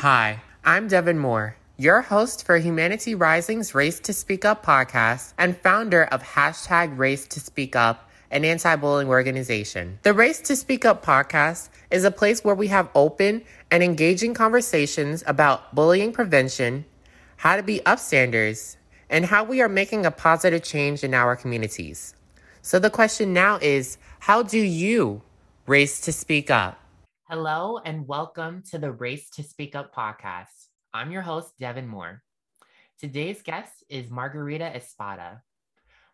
Hi, 0.00 0.40
I'm 0.64 0.88
Devin 0.88 1.18
Moore, 1.18 1.56
your 1.76 2.00
host 2.00 2.46
for 2.46 2.56
Humanity 2.56 3.14
Rising's 3.14 3.74
Race 3.74 4.00
to 4.00 4.14
Speak 4.14 4.46
Up 4.46 4.64
podcast 4.64 5.34
and 5.36 5.58
founder 5.58 6.04
of 6.04 6.22
hashtag 6.22 6.96
Race 6.96 7.26
to 7.26 7.38
Speak 7.38 7.76
Up, 7.76 8.08
an 8.30 8.46
anti 8.46 8.76
bullying 8.76 9.10
organization. 9.10 9.98
The 10.02 10.14
Race 10.14 10.40
to 10.40 10.56
Speak 10.56 10.86
Up 10.86 11.04
podcast 11.04 11.68
is 11.90 12.04
a 12.04 12.10
place 12.10 12.42
where 12.42 12.54
we 12.54 12.68
have 12.68 12.88
open 12.94 13.42
and 13.70 13.82
engaging 13.82 14.32
conversations 14.32 15.22
about 15.26 15.74
bullying 15.74 16.14
prevention, 16.14 16.86
how 17.36 17.56
to 17.56 17.62
be 17.62 17.80
upstanders, 17.80 18.76
and 19.10 19.26
how 19.26 19.44
we 19.44 19.60
are 19.60 19.68
making 19.68 20.06
a 20.06 20.10
positive 20.10 20.62
change 20.62 21.04
in 21.04 21.12
our 21.12 21.36
communities. 21.36 22.14
So 22.62 22.78
the 22.78 22.88
question 22.88 23.34
now 23.34 23.58
is 23.60 23.98
how 24.20 24.44
do 24.44 24.60
you 24.60 25.20
race 25.66 26.00
to 26.00 26.10
speak 26.10 26.50
up? 26.50 26.80
Hello, 27.32 27.78
and 27.84 28.08
welcome 28.08 28.60
to 28.72 28.78
the 28.78 28.90
Race 28.90 29.30
to 29.30 29.44
Speak 29.44 29.76
Up 29.76 29.94
podcast. 29.94 30.66
I'm 30.92 31.12
your 31.12 31.22
host, 31.22 31.52
Devin 31.60 31.86
Moore. 31.86 32.24
Today's 32.98 33.40
guest 33.40 33.84
is 33.88 34.10
Margarita 34.10 34.64
Espada. 34.74 35.40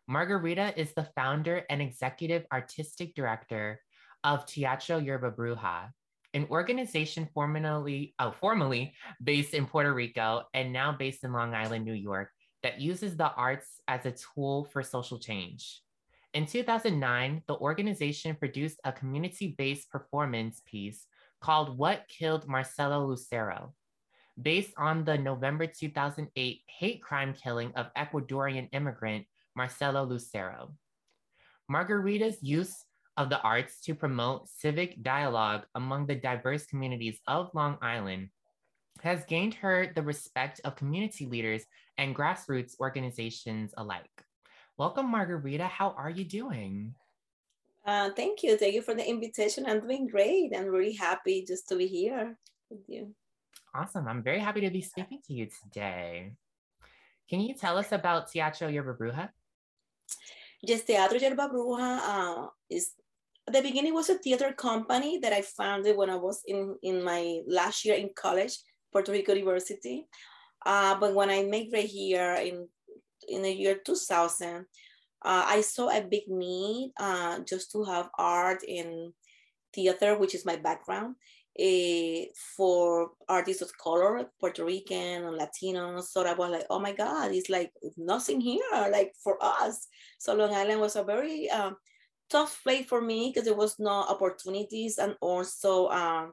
Margarita 0.06 0.78
is 0.78 0.92
the 0.92 1.08
founder 1.16 1.64
and 1.70 1.80
executive 1.80 2.44
artistic 2.52 3.14
director 3.14 3.80
of 4.24 4.44
Teatro 4.44 4.98
Yerba 4.98 5.30
Bruja, 5.30 5.88
an 6.34 6.48
organization 6.50 7.30
formerly, 7.33 8.14
oh, 8.19 8.34
formerly 8.38 8.92
based 9.24 9.55
in 9.55 9.64
Puerto 9.64 9.94
Rico 9.94 10.42
and 10.52 10.70
now 10.70 10.92
based 10.92 11.24
in 11.24 11.33
Long 11.33 11.55
Island, 11.55 11.86
New 11.86 11.94
York, 11.94 12.28
that 12.62 12.78
uses 12.78 13.16
the 13.16 13.33
arts 13.33 13.80
as 13.88 14.05
a 14.05 14.12
tool 14.12 14.69
for 14.70 14.83
social 14.83 15.19
change. 15.19 15.80
In 16.36 16.45
2009, 16.45 17.45
the 17.48 17.56
organization 17.56 18.36
produced 18.36 18.78
a 18.84 18.92
community 18.92 19.54
based 19.56 19.88
performance 19.88 20.60
piece 20.66 21.06
called 21.40 21.78
What 21.78 22.06
Killed 22.10 22.46
Marcelo 22.46 23.06
Lucero, 23.06 23.72
based 24.42 24.74
on 24.77 25.06
the 25.06 25.16
November 25.16 25.66
2008 25.66 26.61
hate 26.69 27.02
crime 27.02 27.33
killing 27.33 27.72
of 27.74 27.86
Ecuadorian 27.96 28.69
immigrant 28.72 29.24
Marcelo 29.56 30.05
Lucero. 30.05 30.74
Margarita's 31.72 32.42
use 32.42 32.84
of 33.16 33.30
the 33.30 33.41
arts 33.41 33.80
to 33.84 33.94
promote 33.94 34.46
civic 34.46 35.02
dialogue 35.02 35.64
among 35.74 36.06
the 36.06 36.16
diverse 36.16 36.66
communities 36.66 37.18
of 37.27 37.48
Long 37.55 37.78
Island 37.80 38.28
has 39.00 39.24
gained 39.24 39.55
her 39.55 39.91
the 39.94 40.02
respect 40.02 40.61
of 40.64 40.77
community 40.77 41.24
leaders 41.24 41.64
and 41.96 42.14
grassroots 42.14 42.78
organizations 42.78 43.72
alike. 43.78 44.27
Welcome, 44.78 45.10
Margarita. 45.10 45.64
How 45.64 45.94
are 45.96 46.10
you 46.10 46.24
doing? 46.24 46.92
Uh, 47.86 48.10
thank 48.12 48.42
you. 48.42 48.58
Thank 48.58 48.74
you 48.74 48.83
for 48.83 48.92
the 48.92 49.08
invitation. 49.08 49.64
I'm 49.64 49.80
doing 49.80 50.06
great. 50.06 50.52
I'm 50.55 50.66
really 50.66 50.92
happy 50.92 51.46
just 51.48 51.66
to 51.70 51.77
be 51.77 51.86
here 51.86 52.36
with 52.68 52.84
you. 52.86 53.14
Awesome. 53.74 54.06
I'm 54.06 54.22
very 54.22 54.38
happy 54.38 54.60
to 54.60 54.70
be 54.70 54.83
speaking 54.83 55.20
to 55.28 55.33
you 55.33 55.48
today. 55.48 56.33
Can 57.30 57.41
you 57.41 57.55
tell 57.55 57.78
us 57.78 57.92
about 57.92 58.30
Teatro 58.30 58.68
Yerba 58.68 58.92
Bruja? 58.92 59.30
Yes, 60.60 60.84
Teatro 60.84 61.18
Yerba 61.18 61.48
Bruja 61.48 61.98
uh, 62.05 62.46
is 62.68 62.90
at 63.48 63.55
the 63.55 63.62
beginning 63.62 63.94
was 63.94 64.11
a 64.11 64.18
theater 64.18 64.52
company 64.52 65.18
that 65.22 65.33
I 65.33 65.40
founded 65.40 65.96
when 65.96 66.11
I 66.11 66.16
was 66.16 66.42
in, 66.46 66.77
in 66.83 67.02
my 67.02 67.40
last 67.46 67.86
year 67.86 67.96
in 67.96 68.11
college, 68.14 68.58
Puerto 68.92 69.11
Rico 69.11 69.33
University. 69.33 70.06
Uh, 70.66 70.98
but 71.00 71.14
when 71.14 71.30
I 71.30 71.44
migrated 71.44 71.88
here 71.88 72.34
in 72.34 72.68
in 73.28 73.42
the 73.42 73.53
year 73.53 73.77
2000, 73.84 74.67
uh, 75.25 75.45
I 75.47 75.61
saw 75.61 75.89
a 75.89 76.03
big 76.03 76.28
need 76.28 76.92
uh, 76.98 77.41
just 77.41 77.73
to 77.73 77.84
have 77.84 78.08
art 78.19 78.62
in 78.67 79.12
theater, 79.75 80.17
which 80.17 80.34
is 80.34 80.45
my 80.45 80.56
background, 80.56 81.17
uh, 81.58 82.20
for 82.56 83.11
artists 83.28 83.62
of 83.62 83.77
color, 83.78 84.27
Puerto 84.41 84.64
Rican 84.64 85.25
or 85.25 85.33
Latino. 85.33 86.00
So 86.00 86.25
I 86.25 86.34
was 86.34 86.50
like, 86.50 86.67
oh 86.70 86.78
my 86.78 86.92
God, 86.92 87.33
it's 87.33 87.50
like 87.50 87.73
nothing 87.97 88.41
here, 88.41 88.61
like 88.73 89.14
for 89.23 89.39
us. 89.42 89.89
So 90.19 90.35
Long 90.35 90.55
Island 90.55 90.80
was 90.80 90.96
a 90.96 91.05
very 91.05 91.51
uh, 91.51 91.73
tough 92.30 92.61
place 92.63 92.86
for 92.86 93.01
me 93.01 93.33
because 93.33 93.46
there 93.46 93.57
was 93.57 93.77
no 93.79 93.90
opportunities 93.90 94.98
and 94.98 95.14
also 95.20 95.89
um, 95.89 96.33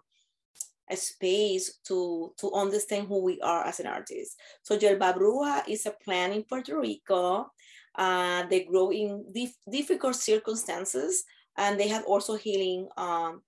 a 0.94 0.98
space 0.98 1.80
to, 1.88 2.32
to 2.38 2.54
understand 2.54 3.08
who 3.08 3.22
we 3.22 3.42
are 3.42 3.66
as 3.66 3.80
an 3.80 3.88
artist. 3.88 4.40
So 4.62 4.76
Yerba 4.76 5.14
Bruja 5.14 5.68
is 5.68 5.86
a 5.86 5.92
plant 6.04 6.34
in 6.34 6.44
Puerto 6.44 6.80
Rico. 6.80 7.52
Uh, 7.96 8.44
they 8.50 8.64
grow 8.64 8.92
in 8.92 9.26
dif 9.34 9.54
difficult 9.70 10.16
circumstances 10.16 11.24
and 11.58 11.80
they 11.80 11.88
have 11.88 12.06
also 12.06 12.36
healing 12.36 12.88
um, 12.98 13.42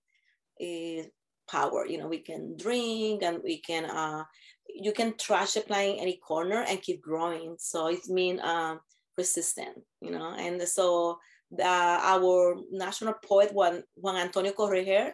uh, 0.60 1.02
power. 1.48 1.86
You 1.86 1.98
know, 1.98 2.08
we 2.08 2.18
can 2.18 2.56
drink 2.56 3.22
and 3.22 3.38
we 3.42 3.58
can, 3.58 3.84
uh, 3.86 4.24
you 4.68 4.92
can 4.92 5.16
trash 5.16 5.54
the 5.54 5.62
plant 5.62 5.96
in 5.96 6.00
any 6.00 6.16
corner 6.18 6.64
and 6.68 6.82
keep 6.82 7.00
growing. 7.02 7.56
So 7.58 7.88
it 7.88 8.06
means 8.08 8.40
uh, 8.40 8.76
resistant, 9.16 9.78
you 10.00 10.10
know, 10.10 10.34
and 10.38 10.62
so 10.62 11.18
the, 11.50 11.64
our 11.64 12.56
national 12.70 13.14
poet 13.24 13.52
Juan, 13.52 13.82
Juan 13.94 14.16
Antonio 14.16 14.52
Corretjer, 14.52 15.12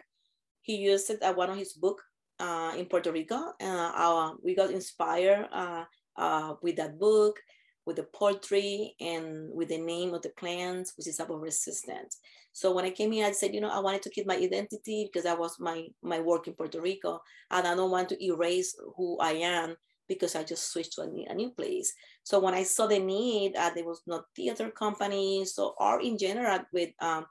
he 0.61 0.75
used 0.77 1.09
it 1.09 1.21
at 1.21 1.35
one 1.35 1.49
of 1.49 1.57
his 1.57 1.73
books 1.73 2.03
uh, 2.39 2.73
in 2.77 2.85
Puerto 2.85 3.11
Rico. 3.11 3.53
Uh, 3.61 3.91
our, 3.95 4.35
we 4.43 4.55
got 4.55 4.71
inspired 4.71 5.47
uh, 5.51 5.83
uh, 6.17 6.55
with 6.61 6.77
that 6.77 6.99
book, 6.99 7.39
with 7.85 7.97
the 7.97 8.07
poetry, 8.13 8.95
and 8.99 9.49
with 9.53 9.69
the 9.69 9.77
name 9.77 10.13
of 10.13 10.21
the 10.21 10.29
plants, 10.37 10.93
which 10.97 11.07
is 11.07 11.19
about 11.19 11.41
resistance. 11.41 12.19
So 12.53 12.71
when 12.71 12.85
I 12.85 12.91
came 12.91 13.11
here, 13.11 13.25
I 13.25 13.31
said, 13.31 13.53
you 13.53 13.61
know, 13.61 13.69
I 13.69 13.79
wanted 13.79 14.03
to 14.03 14.09
keep 14.09 14.27
my 14.27 14.35
identity 14.35 15.09
because 15.11 15.23
that 15.23 15.39
was 15.39 15.59
my 15.59 15.87
my 16.01 16.19
work 16.19 16.47
in 16.47 16.53
Puerto 16.53 16.79
Rico, 16.81 17.19
and 17.49 17.67
I 17.67 17.75
don't 17.75 17.91
want 17.91 18.09
to 18.09 18.23
erase 18.23 18.75
who 18.95 19.17
I 19.19 19.33
am 19.33 19.75
because 20.07 20.35
I 20.35 20.43
just 20.43 20.71
switched 20.71 20.93
to 20.93 21.01
a 21.01 21.07
new, 21.07 21.25
a 21.29 21.33
new 21.33 21.51
place. 21.51 21.93
So 22.23 22.39
when 22.39 22.53
I 22.53 22.63
saw 22.63 22.87
the 22.87 22.99
need, 22.99 23.55
uh, 23.55 23.71
there 23.73 23.85
was 23.85 24.01
no 24.05 24.23
theater 24.35 24.69
companies 24.69 25.57
or 25.57 25.73
art 25.79 26.03
in 26.03 26.17
general 26.17 26.59
with 26.71 26.89
um, 26.99 27.25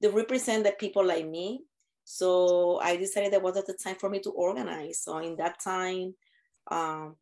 they 0.00 0.08
represent 0.08 0.64
the 0.64 0.72
people 0.72 1.04
like 1.04 1.26
me 1.26 1.62
so 2.08 2.78
I 2.80 2.96
decided 2.96 3.32
that 3.32 3.42
was 3.42 3.56
at 3.56 3.66
the 3.66 3.74
time 3.74 3.96
for 3.96 4.08
me 4.08 4.20
to 4.20 4.30
organize. 4.30 5.00
So 5.02 5.18
in 5.18 5.34
that 5.38 5.58
time, 5.58 6.14
um, 6.70 7.16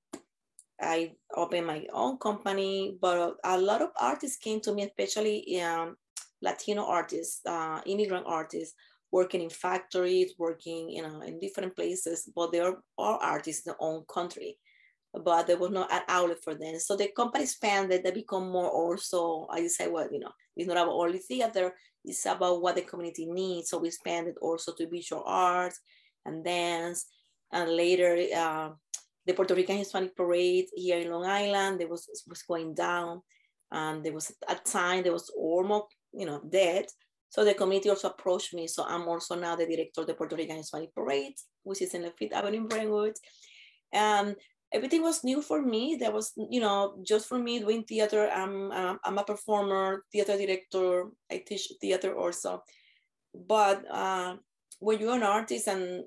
I 0.79 1.13
opened 1.35 1.67
my 1.67 1.87
own 1.91 2.19
company, 2.19 2.99
but 3.01 3.37
a 3.45 3.57
lot 3.57 3.81
of 3.81 3.89
artists 3.99 4.37
came 4.37 4.61
to 4.61 4.75
me, 4.75 4.83
especially 4.83 5.59
um, 5.63 5.97
Latino 6.43 6.85
artists, 6.85 7.41
uh, 7.47 7.81
immigrant 7.87 8.27
artists, 8.29 8.75
working 9.11 9.41
in 9.41 9.49
factories, 9.49 10.35
working 10.39 10.91
you 10.91 11.01
know 11.01 11.23
in 11.23 11.41
different 11.41 11.75
places, 11.75 12.29
but 12.37 12.53
they 12.53 12.61
are 12.61 12.77
all 12.99 13.19
artists 13.23 13.67
in 13.67 13.71
their 13.71 13.83
own 13.83 14.05
country. 14.13 14.59
But 15.23 15.47
there 15.47 15.59
was 15.59 15.71
not 15.71 15.93
an 15.93 16.03
outlet 16.09 16.43
for 16.43 16.55
them. 16.55 16.79
So 16.81 16.97
the 16.97 17.09
company 17.09 17.45
expanded, 17.45 18.03
they 18.03 18.11
become 18.11 18.51
more 18.51 18.69
also, 18.69 19.47
I 19.49 19.67
say, 19.69 19.87
well, 19.87 20.09
you 20.11 20.19
know, 20.19 20.33
it's 20.57 20.67
not 20.67 20.77
about 20.77 20.95
only 20.95 21.19
theater, 21.19 21.73
it's 22.05 22.27
about 22.27 22.61
what 22.61 22.75
the 22.75 22.83
community 22.83 23.27
needs. 23.27 23.71
So 23.71 23.79
we 23.79 23.89
expanded 23.89 24.35
also 24.41 24.73
to 24.75 24.89
visual 24.89 25.23
arts 25.25 25.81
and 26.25 26.45
dance. 26.45 27.07
And 27.53 27.71
later, 27.71 28.19
uh, 28.37 28.71
the 29.25 29.33
Puerto 29.35 29.55
Rican 29.55 29.79
Hispanic 29.79 30.17
Parade 30.17 30.67
here 30.75 30.99
in 30.99 31.11
Long 31.11 31.25
Island, 31.25 31.81
there 31.81 31.89
was 31.89 32.09
was 32.29 32.43
going 32.43 32.75
down. 32.75 33.23
And 33.71 34.05
there 34.05 34.13
was 34.13 34.33
a 34.49 34.55
time 34.57 35.03
there 35.03 35.13
was 35.13 35.31
almost, 35.37 35.95
you 36.13 36.27
know, 36.27 36.41
dead. 36.49 36.87
So 37.29 37.45
the 37.45 37.55
community 37.55 37.91
also 37.91 38.09
approached 38.09 38.55
me. 38.55 38.67
So 38.69 38.85
I'm 38.85 39.09
also 39.09 39.35
now 39.35 39.57
the 39.57 39.67
director 39.67 40.03
of 40.03 40.07
the 40.07 40.15
Puerto 40.15 40.37
Rican 40.37 40.59
Hispanic 40.59 40.95
Parade, 40.95 41.35
which 41.63 41.83
is 41.83 41.95
in 41.95 42.03
the 42.03 42.13
Fifth 42.17 42.33
Avenue 42.33 42.59
in 42.59 42.69
Brentwood. 42.69 43.15
And 43.93 44.37
everything 44.75 45.03
was 45.03 45.23
new 45.23 45.41
for 45.41 45.63
me. 45.63 45.97
That 46.01 46.13
was, 46.13 46.33
you 46.51 46.61
know, 46.61 46.99
just 47.03 47.29
for 47.29 47.39
me 47.39 47.61
doing 47.61 47.85
theater. 47.85 48.29
I'm, 48.29 48.73
I'm, 48.73 48.99
I'm 49.05 49.19
a 49.19 49.25
performer, 49.25 50.05
theater 50.11 50.37
director. 50.37 51.07
I 51.31 51.45
teach 51.47 51.73
theater 51.81 52.19
also. 52.19 52.63
But 53.33 53.85
uh, 53.89 54.37
when 54.81 54.99
you're 54.99 55.15
an 55.15 55.23
artist 55.23 55.69
and 55.69 56.05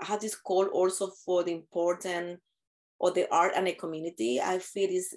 I 0.00 0.04
have 0.04 0.20
this 0.20 0.36
call 0.36 0.66
also 0.66 1.08
for 1.24 1.42
the 1.42 1.52
important 1.52 2.40
of 3.00 3.14
the 3.14 3.26
art 3.32 3.54
and 3.56 3.66
the 3.66 3.72
community, 3.72 4.40
I 4.40 4.58
feel 4.58 4.90
is 4.90 5.14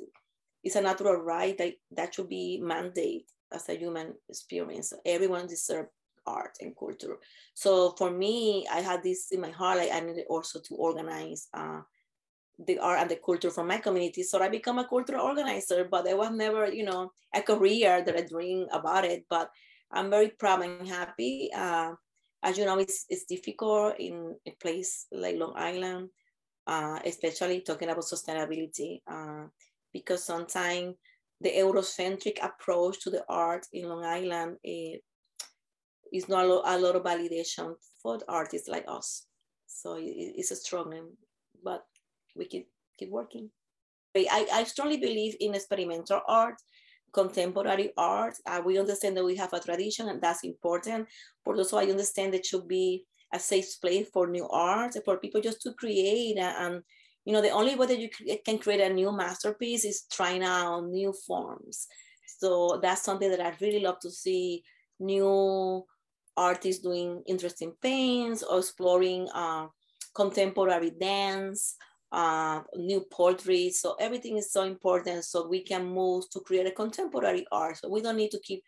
it's 0.64 0.75
a 0.75 0.81
natural 0.81 1.18
right 1.18 1.56
that 1.58 1.74
that 1.92 2.16
should 2.16 2.30
be 2.30 2.60
mandate 2.64 3.30
as 3.54 3.69
a 3.69 3.78
human 3.78 4.14
experience. 4.30 4.94
Everyone 5.06 5.48
deserves 5.48 5.90
art 6.25 6.58
and 6.62 6.75
culture. 6.78 7.18
So 7.54 7.94
for 7.98 8.10
me, 8.10 8.66
I 8.72 8.81
had 8.81 9.04
this 9.04 9.28
in 9.31 9.42
my 9.42 9.52
heart. 9.52 9.78
Like 9.78 9.92
I 9.92 10.00
needed 10.00 10.25
also 10.30 10.60
to 10.60 10.75
organize 10.75 11.48
uh, 11.54 11.81
the 12.60 12.80
art 12.80 13.00
and 13.00 13.10
the 13.10 13.18
culture 13.18 13.52
from 13.52 13.68
my 13.68 13.78
community. 13.78 14.24
So 14.24 14.42
I 14.42 14.50
become 14.50 14.80
a 14.80 14.88
cultural 14.88 15.25
organizer, 15.25 15.88
but 15.90 16.07
it 16.07 16.18
was 16.18 16.31
never, 16.31 16.72
you 16.72 16.86
know, 16.86 17.12
a 17.34 17.42
career 17.42 18.04
that 18.04 18.16
I 18.16 18.22
dream 18.22 18.68
about 18.72 19.06
it. 19.06 19.25
But 19.30 19.50
I'm 19.92 20.10
very 20.10 20.30
proud 20.30 20.62
and 20.62 20.88
happy. 20.88 21.50
Uh, 21.54 21.94
as 22.44 22.57
you 22.57 22.66
know, 22.66 22.80
it's, 22.80 23.06
it's 23.10 23.25
difficult 23.25 23.96
in 24.00 24.36
a 24.48 24.52
place 24.62 25.07
like 25.12 25.36
Long 25.36 25.54
Island, 25.56 26.10
uh, 26.68 27.00
especially 27.06 27.62
talking 27.62 27.90
about 27.90 28.04
sustainability, 28.04 29.02
uh, 29.07 29.48
because 29.92 30.24
sometimes 30.24 30.96
the 31.42 31.50
Eurocentric 31.50 32.44
approach 32.44 33.02
to 33.02 33.10
the 33.10 33.24
art 33.28 33.66
in 33.74 33.90
Long 33.90 34.06
Island 34.06 34.57
is 34.63 35.02
not 36.30 36.46
a 36.46 36.48
lot, 36.48 36.63
a 36.66 36.80
lot 36.80 36.96
of 36.96 37.04
validation 37.04 37.75
for 38.02 38.19
artists 38.28 38.69
like 38.69 38.86
us. 38.88 39.25
So 39.68 39.96
it, 39.96 40.06
it's 40.38 40.52
a 40.52 40.56
struggle 40.56 41.10
but 41.66 41.84
we 42.36 42.46
keep 42.46 42.68
keep 42.98 43.10
working. 43.10 43.50
I, 44.16 44.48
I 44.52 44.64
strongly 44.64 44.98
believe 44.98 45.36
in 45.40 45.56
experimental 45.56 46.22
art, 46.28 46.56
contemporary 47.12 47.92
art. 47.98 48.36
Uh, 48.46 48.62
we 48.66 48.80
understand 48.80 49.18
that 49.18 49.26
we 49.26 49.36
have 49.36 49.54
a 49.54 49.60
tradition 49.60 50.10
and 50.10 50.22
that's 50.22 50.44
important, 50.44 51.08
but 51.44 51.58
also 51.58 51.78
I 51.78 51.86
understand 51.86 52.34
that 52.34 52.46
should 52.46 52.68
be 52.68 53.06
a 53.34 53.40
safe 53.40 53.66
place 53.82 54.08
for 54.14 54.28
new 54.28 54.48
art, 54.48 54.96
for 55.04 55.18
people 55.18 55.42
just 55.42 55.62
to 55.64 55.74
create. 55.74 56.38
And, 56.38 56.82
you 57.26 57.34
know, 57.34 57.42
the 57.42 57.50
only 57.50 57.76
way 57.76 57.88
that 57.88 58.00
you 58.00 58.10
can 58.46 58.58
create 58.58 58.81
a 58.81 58.94
new 58.94 59.12
masterpiece 59.12 59.84
is 59.84 60.06
trying 60.12 60.44
out 60.44 60.86
new 60.86 61.14
forms. 61.28 61.88
So 62.40 62.80
that's 62.81 63.04
something 63.04 63.30
that 63.30 63.42
I 63.42 63.54
really 63.60 63.81
love 63.81 64.00
to 64.00 64.12
see 64.12 64.64
new 65.00 65.84
artists 66.38 66.81
doing 66.81 67.24
interesting 67.28 67.74
paints 67.81 68.44
or 68.44 68.60
exploring 68.60 69.28
uh, 69.34 69.68
contemporary 70.16 70.92
dance 70.92 71.76
uh, 72.12 72.62
new 72.75 73.06
poetry. 73.12 73.69
So 73.69 73.96
everything 74.00 74.38
is 74.38 74.52
so 74.52 74.63
important 74.63 75.25
so 75.25 75.48
we 75.48 75.63
can 75.63 75.86
move 75.86 76.30
to 76.31 76.40
create 76.40 76.68
a 76.68 76.72
contemporary 76.72 77.46
art. 77.52 77.78
So 77.78 77.90
we 77.90 78.02
don't 78.02 78.18
need 78.18 78.31
to 78.31 78.40
keep 78.40 78.63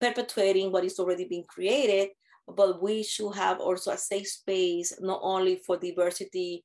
perpetuating 0.00 0.70
what 0.70 0.84
is 0.84 0.98
already 0.98 1.26
being 1.26 1.44
created, 1.48 2.10
but 2.46 2.82
we 2.82 3.02
should 3.02 3.34
have 3.34 3.60
also 3.60 3.92
a 3.92 3.98
safe 3.98 4.28
space, 4.28 4.94
not 5.00 5.20
only 5.22 5.56
for 5.56 5.76
diversity 5.76 6.64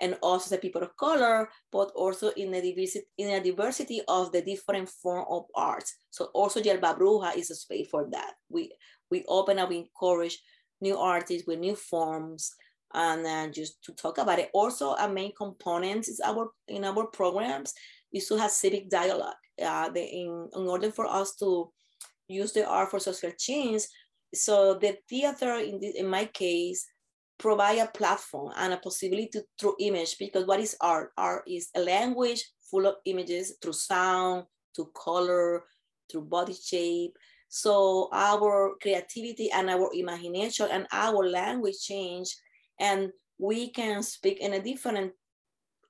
and 0.00 0.16
also 0.22 0.54
the 0.54 0.60
people 0.60 0.82
of 0.82 0.96
color, 0.96 1.48
but 1.72 1.90
also 1.94 2.30
in 2.30 2.54
a 2.54 2.62
diversity, 2.62 3.06
in 3.18 3.30
a 3.30 3.42
diversity 3.42 4.00
of 4.06 4.30
the 4.32 4.40
different 4.42 4.88
form 4.88 5.24
of 5.28 5.44
art. 5.56 5.84
So 6.10 6.26
also 6.34 6.60
Yerba 6.60 6.94
Bruja 6.94 7.36
is 7.36 7.50
a 7.50 7.56
space 7.56 7.88
for 7.90 8.08
that. 8.12 8.34
We, 8.48 8.72
we 9.10 9.24
open 9.28 9.58
up, 9.58 9.70
we 9.70 9.78
encourage 9.78 10.38
new 10.80 10.96
artists 10.96 11.48
with 11.48 11.58
new 11.58 11.74
forms, 11.74 12.54
and 12.94 13.52
just 13.52 13.82
to 13.84 13.92
talk 13.92 14.18
about 14.18 14.38
it. 14.38 14.50
Also, 14.52 14.94
a 14.94 15.08
main 15.08 15.32
component 15.34 16.08
is 16.08 16.20
our 16.24 16.50
in 16.68 16.84
our 16.84 17.06
programs 17.06 17.74
is 18.12 18.26
to 18.28 18.36
have 18.36 18.50
civic 18.50 18.88
dialogue. 18.88 19.34
Uh, 19.62 19.88
the, 19.90 20.00
in, 20.00 20.48
in 20.54 20.68
order 20.68 20.90
for 20.90 21.06
us 21.06 21.34
to 21.34 21.70
use 22.28 22.52
the 22.52 22.64
art 22.66 22.90
for 22.90 23.00
social 23.00 23.32
change, 23.36 23.82
so 24.34 24.74
the 24.74 24.96
theater 25.08 25.56
in, 25.56 25.80
in 25.82 26.06
my 26.06 26.26
case 26.26 26.86
provide 27.38 27.78
a 27.78 27.86
platform 27.86 28.52
and 28.56 28.72
a 28.72 28.76
possibility 28.78 29.40
through 29.58 29.74
image 29.80 30.16
because 30.18 30.44
what 30.46 30.60
is 30.60 30.76
art? 30.80 31.12
Art 31.16 31.44
is 31.46 31.70
a 31.74 31.80
language 31.80 32.44
full 32.70 32.86
of 32.86 32.96
images 33.04 33.56
through 33.62 33.72
sound, 33.72 34.44
to 34.76 34.90
color, 34.94 35.64
through 36.10 36.22
body 36.22 36.54
shape. 36.54 37.16
So 37.48 38.08
our 38.12 38.74
creativity 38.82 39.50
and 39.50 39.70
our 39.70 39.90
imagination 39.94 40.68
and 40.70 40.86
our 40.92 41.26
language 41.26 41.80
change 41.80 42.34
and 42.78 43.12
we 43.38 43.70
can 43.70 44.02
speak 44.02 44.40
in 44.40 44.52
a 44.54 44.62
different 44.62 45.12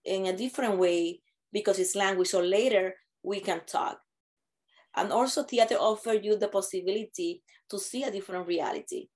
in 0.04 0.26
a 0.26 0.36
different 0.36 0.78
way 0.78 1.20
because 1.52 1.78
it's 1.78 1.96
language. 1.96 2.28
So 2.28 2.40
later 2.40 2.94
we 3.22 3.40
can 3.40 3.60
talk. 3.66 3.98
And 4.96 5.12
also 5.12 5.42
theater 5.42 5.76
offer 5.76 6.14
you 6.14 6.36
the 6.36 6.48
possibility 6.48 7.42
to 7.70 7.78
see 7.78 8.04
a 8.04 8.10
different 8.10 8.46
reality. 8.46 9.08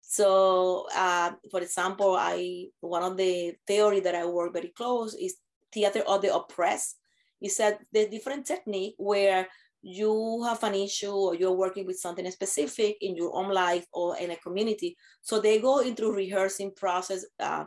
So 0.00 0.86
uh, 0.94 1.32
for 1.50 1.60
example 1.60 2.16
i 2.18 2.66
one 2.80 3.02
of 3.02 3.16
the 3.16 3.54
theory 3.66 4.00
that 4.00 4.14
i 4.14 4.26
work 4.26 4.52
very 4.52 4.72
close 4.76 5.14
is 5.14 5.36
theater 5.72 6.02
of 6.06 6.22
the 6.22 6.34
oppressed. 6.34 6.96
Is 7.40 7.56
that 7.56 7.80
the 7.92 8.06
different 8.08 8.44
technique 8.46 8.94
where 8.98 9.48
you 9.82 10.42
have 10.44 10.62
an 10.62 10.74
issue 10.74 11.12
or 11.12 11.34
you're 11.34 11.52
working 11.52 11.86
with 11.86 11.98
something 11.98 12.30
specific 12.30 12.96
in 13.00 13.16
your 13.16 13.34
own 13.34 13.52
life 13.52 13.86
or 13.92 14.16
in 14.18 14.30
a 14.30 14.36
community. 14.36 14.96
So 15.22 15.40
they 15.40 15.58
go 15.58 15.78
into 15.78 16.12
rehearsing 16.12 16.72
process, 16.76 17.24
uh, 17.38 17.64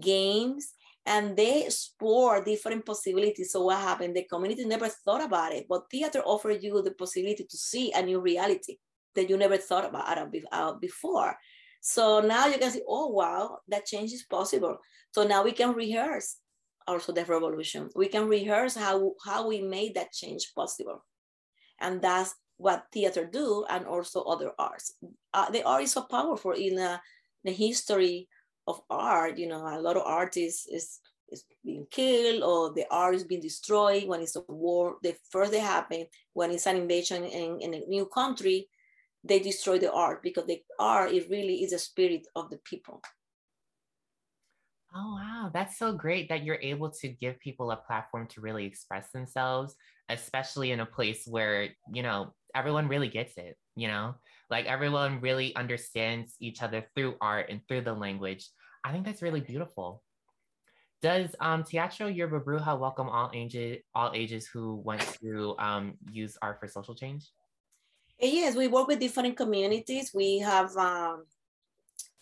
games, 0.00 0.72
and 1.06 1.36
they 1.36 1.64
explore 1.64 2.42
different 2.42 2.84
possibilities. 2.84 3.52
So 3.52 3.64
what 3.64 3.78
happened? 3.78 4.16
The 4.16 4.24
community 4.24 4.64
never 4.64 4.88
thought 4.88 5.22
about 5.22 5.52
it, 5.52 5.66
but 5.68 5.90
theater 5.90 6.22
offers 6.24 6.62
you 6.62 6.82
the 6.82 6.92
possibility 6.92 7.44
to 7.44 7.56
see 7.56 7.92
a 7.92 8.02
new 8.02 8.20
reality 8.20 8.78
that 9.14 9.28
you 9.28 9.36
never 9.36 9.56
thought 9.56 9.84
about 9.84 10.18
uh, 10.50 10.72
before. 10.80 11.36
So 11.80 12.20
now 12.20 12.46
you 12.46 12.58
can 12.58 12.70
see, 12.70 12.82
oh 12.88 13.08
wow, 13.08 13.58
that 13.68 13.84
change 13.84 14.12
is 14.12 14.24
possible. 14.24 14.78
So 15.12 15.24
now 15.24 15.44
we 15.44 15.52
can 15.52 15.74
rehearse 15.74 16.38
also 16.86 17.12
the 17.12 17.24
revolution. 17.26 17.90
We 17.94 18.08
can 18.08 18.26
rehearse 18.26 18.74
how, 18.74 19.12
how 19.24 19.46
we 19.46 19.60
made 19.60 19.94
that 19.94 20.10
change 20.12 20.52
possible 20.56 21.04
and 21.80 22.00
that's 22.00 22.34
what 22.56 22.86
theater 22.92 23.24
do 23.24 23.64
and 23.68 23.86
also 23.86 24.22
other 24.22 24.52
arts. 24.58 24.94
Uh, 25.32 25.50
the 25.50 25.62
art 25.64 25.82
is 25.82 25.92
so 25.92 26.02
powerful 26.02 26.52
in 26.52 26.78
uh, 26.78 26.98
the 27.44 27.52
history 27.52 28.28
of 28.66 28.80
art 28.90 29.38
you 29.38 29.46
know 29.46 29.66
a 29.66 29.80
lot 29.80 29.96
of 29.96 30.02
artists 30.06 30.66
is 30.66 31.00
is 31.30 31.44
being 31.64 31.86
killed 31.90 32.42
or 32.42 32.72
the 32.74 32.84
art 32.90 33.14
is 33.14 33.24
being 33.24 33.40
destroyed 33.40 34.06
when 34.06 34.20
it's 34.20 34.36
a 34.36 34.40
war 34.48 34.96
the 35.02 35.14
first 35.30 35.52
they 35.52 35.60
happen 35.60 36.06
when 36.32 36.50
it's 36.50 36.66
an 36.66 36.76
invasion 36.76 37.24
in, 37.24 37.60
in 37.60 37.74
a 37.74 37.86
new 37.86 38.06
country 38.06 38.68
they 39.22 39.38
destroy 39.38 39.78
the 39.78 39.92
art 39.92 40.22
because 40.22 40.46
the 40.46 40.60
art 40.78 41.12
it 41.12 41.28
really 41.30 41.62
is 41.62 41.72
a 41.72 41.78
spirit 41.78 42.26
of 42.36 42.50
the 42.50 42.58
people 42.58 43.02
Oh, 44.96 45.14
wow. 45.16 45.50
That's 45.52 45.76
so 45.76 45.92
great 45.92 46.28
that 46.28 46.44
you're 46.44 46.60
able 46.62 46.90
to 46.90 47.08
give 47.08 47.40
people 47.40 47.72
a 47.72 47.76
platform 47.76 48.28
to 48.28 48.40
really 48.40 48.64
express 48.64 49.10
themselves, 49.10 49.74
especially 50.08 50.70
in 50.70 50.80
a 50.80 50.86
place 50.86 51.26
where, 51.26 51.68
you 51.92 52.02
know, 52.04 52.32
everyone 52.54 52.86
really 52.86 53.08
gets 53.08 53.36
it, 53.36 53.56
you 53.74 53.88
know, 53.88 54.14
like 54.50 54.66
everyone 54.66 55.20
really 55.20 55.54
understands 55.56 56.36
each 56.38 56.62
other 56.62 56.86
through 56.94 57.16
art 57.20 57.46
and 57.50 57.60
through 57.66 57.80
the 57.80 57.92
language. 57.92 58.48
I 58.84 58.92
think 58.92 59.04
that's 59.04 59.20
really 59.20 59.40
beautiful. 59.40 60.04
Does 61.02 61.34
um, 61.40 61.64
Teatro 61.64 62.06
Yerba 62.06 62.40
Bruja 62.40 62.78
welcome 62.78 63.08
all 63.08 63.30
ages, 63.34 63.78
all 63.96 64.12
ages 64.14 64.46
who 64.46 64.76
want 64.76 65.00
to 65.20 65.56
um, 65.58 65.94
use 66.12 66.38
art 66.40 66.60
for 66.60 66.68
social 66.68 66.94
change? 66.94 67.32
Eh, 68.20 68.30
yes, 68.32 68.54
we 68.54 68.68
work 68.68 68.86
with 68.86 69.00
different 69.00 69.36
communities. 69.36 70.12
We 70.14 70.38
have 70.38 70.74
um, 70.76 71.24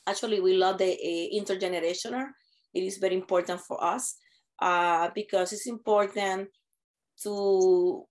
actually 0.06 0.40
we 0.40 0.54
love 0.54 0.78
the 0.78 0.90
uh, 0.90 1.38
intergenerational 1.38 2.28
it 2.74 2.82
is 2.82 2.98
very 2.98 3.14
important 3.14 3.60
for 3.60 3.82
us 3.82 4.16
uh, 4.60 5.10
because 5.14 5.52
it's 5.52 5.66
important 5.66 6.48
to 7.22 8.04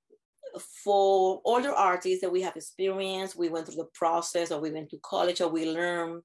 for 0.83 1.41
older 1.45 1.71
artists 1.71 2.21
that 2.21 2.31
we 2.31 2.41
have 2.41 2.55
experience, 2.55 3.35
we 3.35 3.49
went 3.49 3.67
through 3.67 3.83
the 3.83 3.89
process 3.93 4.51
or 4.51 4.59
we 4.59 4.71
went 4.71 4.89
to 4.89 4.97
college 5.03 5.41
or 5.41 5.47
we 5.47 5.69
learn 5.69 6.21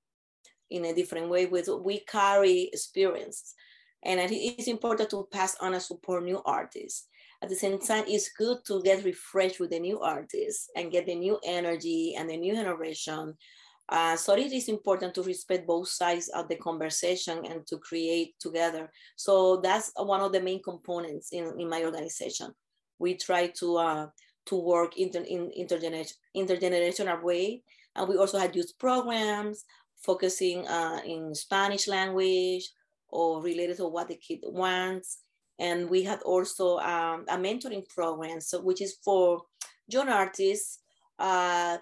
in 0.71 0.85
a 0.87 0.95
different 0.95 1.29
way 1.29 1.47
with 1.47 1.69
we 1.85 2.01
carry 2.01 2.71
experience. 2.73 3.55
And 4.05 4.21
it's 4.21 4.69
important 4.69 5.11
to 5.11 5.29
pass 5.33 5.57
on 5.61 5.75
and 5.75 5.83
support 5.83 6.25
new 6.25 6.43
artists. 6.45 7.09
At 7.43 7.49
the 7.49 7.57
same 7.57 7.79
time 7.79 8.05
it's 8.07 8.31
good 8.31 8.59
to 8.67 8.83
get 8.83 9.05
refreshed 9.05 9.61
with 9.61 9.71
the 9.71 9.79
new 9.79 10.01
artists 10.01 10.71
and 10.77 10.91
get 10.91 11.07
the 11.07 11.15
new 11.15 11.39
energy 11.45 12.15
and 12.17 12.29
the 12.29 12.37
new 12.37 12.55
generation 12.55 13.35
uh, 13.89 14.17
so 14.17 14.35
it 14.35 14.53
is 14.53 14.69
important 14.69 15.15
to 15.15 15.23
respect 15.23 15.67
both 15.67 15.89
sides 15.89 16.29
of 16.29 16.49
the 16.49 16.57
conversation 16.57 17.45
and 17.47 17.67
to 17.69 17.79
create 17.79 18.35
together. 18.41 18.91
So 19.15 19.59
that's 19.59 19.93
one 19.97 20.21
of 20.21 20.33
the 20.33 20.41
main 20.41 20.63
components 20.63 21.29
in, 21.33 21.55
in 21.59 21.69
my 21.69 21.85
organization. 21.85 22.53
We 22.99 23.15
try 23.15 23.49
to 23.59 23.77
uh, 23.77 24.07
to 24.47 24.57
work 24.57 24.97
in 24.97 25.11
in 25.25 25.51
intergener 25.59 26.11
intergenerational 26.37 27.23
way, 27.23 27.63
and 27.95 28.09
we 28.09 28.17
also 28.17 28.39
had 28.39 28.57
youth 28.57 28.73
programs 28.79 29.65
focusing 29.97 30.67
uh, 30.67 31.01
in 31.05 31.35
Spanish 31.35 31.89
language 31.89 32.71
or 33.09 33.43
related 33.43 33.77
to 33.77 33.87
what 33.87 34.09
the 34.09 34.17
kid 34.17 34.41
wants. 34.43 35.19
And 35.59 35.89
we 35.89 36.03
had 36.03 36.21
also 36.23 36.79
um, 36.79 37.25
a 37.29 37.37
mentoring 37.37 37.89
program, 37.89 38.41
so 38.41 38.61
which 38.61 38.83
is 38.83 38.97
for 39.03 39.43
young 39.89 40.09
artists 40.09 40.81
uh, 41.19 41.79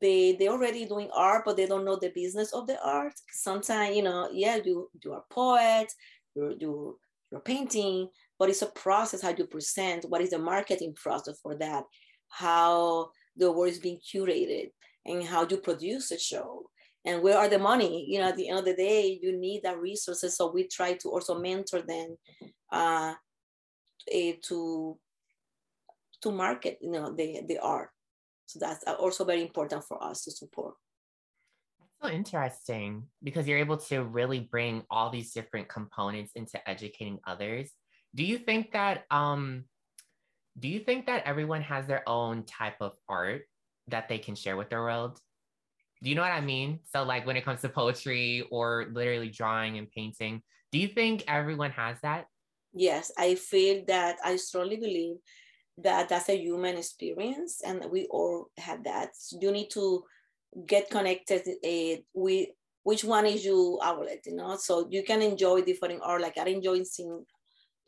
they 0.00 0.32
they 0.36 0.48
already 0.48 0.86
doing 0.86 1.10
art 1.14 1.42
but 1.44 1.56
they 1.56 1.66
don't 1.66 1.84
know 1.84 1.96
the 1.96 2.12
business 2.14 2.52
of 2.52 2.66
the 2.66 2.82
art. 2.82 3.12
Sometimes 3.30 3.96
you 3.96 4.02
know 4.02 4.28
yeah 4.32 4.58
you 4.64 4.88
you 5.02 5.12
are 5.12 5.24
a 5.28 5.34
poet 5.34 5.92
you 6.34 6.98
you're 7.30 7.40
painting 7.40 8.08
but 8.38 8.48
it's 8.48 8.62
a 8.62 8.66
process 8.66 9.22
how 9.22 9.34
you 9.36 9.46
present 9.46 10.04
what 10.08 10.20
is 10.20 10.30
the 10.30 10.38
marketing 10.38 10.94
process 10.94 11.38
for 11.42 11.54
that 11.56 11.84
how 12.28 13.10
the 13.36 13.50
work 13.50 13.68
is 13.68 13.78
being 13.78 13.98
curated 13.98 14.70
and 15.06 15.22
how 15.24 15.46
you 15.46 15.56
produce 15.58 16.10
a 16.10 16.18
show 16.18 16.64
and 17.04 17.22
where 17.22 17.36
are 17.36 17.48
the 17.48 17.58
money? 17.58 18.06
You 18.08 18.20
know 18.20 18.28
at 18.28 18.36
the 18.36 18.48
end 18.48 18.60
of 18.60 18.64
the 18.64 18.74
day 18.74 19.18
you 19.22 19.36
need 19.38 19.62
that 19.62 19.78
resources 19.78 20.36
so 20.36 20.50
we 20.50 20.66
try 20.68 20.94
to 20.94 21.08
also 21.08 21.38
mentor 21.38 21.82
them 21.82 22.16
uh, 22.72 23.14
eh, 24.10 24.34
to 24.48 24.98
to 26.22 26.32
market 26.32 26.78
you 26.80 26.90
know 26.90 27.14
the 27.14 27.42
the 27.46 27.58
art 27.58 27.90
so 28.46 28.58
that's 28.58 28.84
also 28.84 29.24
very 29.24 29.42
important 29.42 29.84
for 29.84 30.02
us 30.02 30.24
to 30.24 30.30
support. 30.30 30.74
That's 31.78 31.92
so 32.02 32.08
interesting 32.16 33.04
because 33.22 33.48
you're 33.48 33.58
able 33.58 33.78
to 33.88 34.04
really 34.04 34.40
bring 34.40 34.82
all 34.90 35.10
these 35.10 35.32
different 35.32 35.68
components 35.68 36.32
into 36.34 36.56
educating 36.68 37.18
others. 37.26 37.70
Do 38.14 38.24
you 38.24 38.38
think 38.38 38.72
that 38.72 39.04
um 39.10 39.64
do 40.58 40.68
you 40.68 40.78
think 40.78 41.06
that 41.06 41.24
everyone 41.26 41.62
has 41.62 41.86
their 41.86 42.08
own 42.08 42.44
type 42.44 42.76
of 42.80 42.92
art 43.08 43.42
that 43.88 44.08
they 44.08 44.18
can 44.18 44.36
share 44.36 44.56
with 44.56 44.70
the 44.70 44.76
world? 44.76 45.18
Do 46.02 46.10
you 46.10 46.14
know 46.14 46.22
what 46.22 46.32
I 46.32 46.40
mean? 46.40 46.80
So 46.92 47.02
like 47.02 47.26
when 47.26 47.36
it 47.36 47.44
comes 47.44 47.62
to 47.62 47.68
poetry 47.68 48.46
or 48.50 48.86
literally 48.92 49.30
drawing 49.30 49.78
and 49.78 49.90
painting, 49.90 50.42
do 50.70 50.78
you 50.78 50.88
think 50.88 51.24
everyone 51.26 51.72
has 51.72 51.96
that? 52.02 52.26
yes, 52.74 53.12
I 53.16 53.36
feel 53.36 53.84
that 53.86 54.18
I 54.24 54.36
strongly 54.36 54.76
believe 54.76 55.16
that 55.78 56.08
that's 56.08 56.28
a 56.28 56.36
human 56.36 56.76
experience 56.76 57.60
and 57.64 57.84
we 57.90 58.06
all 58.10 58.48
have 58.58 58.84
that. 58.84 59.10
You 59.40 59.50
need 59.50 59.70
to 59.70 60.04
get 60.66 60.90
connected 60.90 61.42
uh, 61.64 62.00
with 62.12 62.48
which 62.84 63.02
one 63.02 63.26
is 63.26 63.44
your 63.44 63.78
outlet, 63.82 64.20
you 64.26 64.36
know? 64.36 64.56
So 64.56 64.86
you 64.90 65.02
can 65.02 65.22
enjoy 65.22 65.62
different 65.62 66.00
art. 66.02 66.20
Like 66.22 66.38
I 66.38 66.46
enjoy 66.48 66.82
seeing 66.84 67.24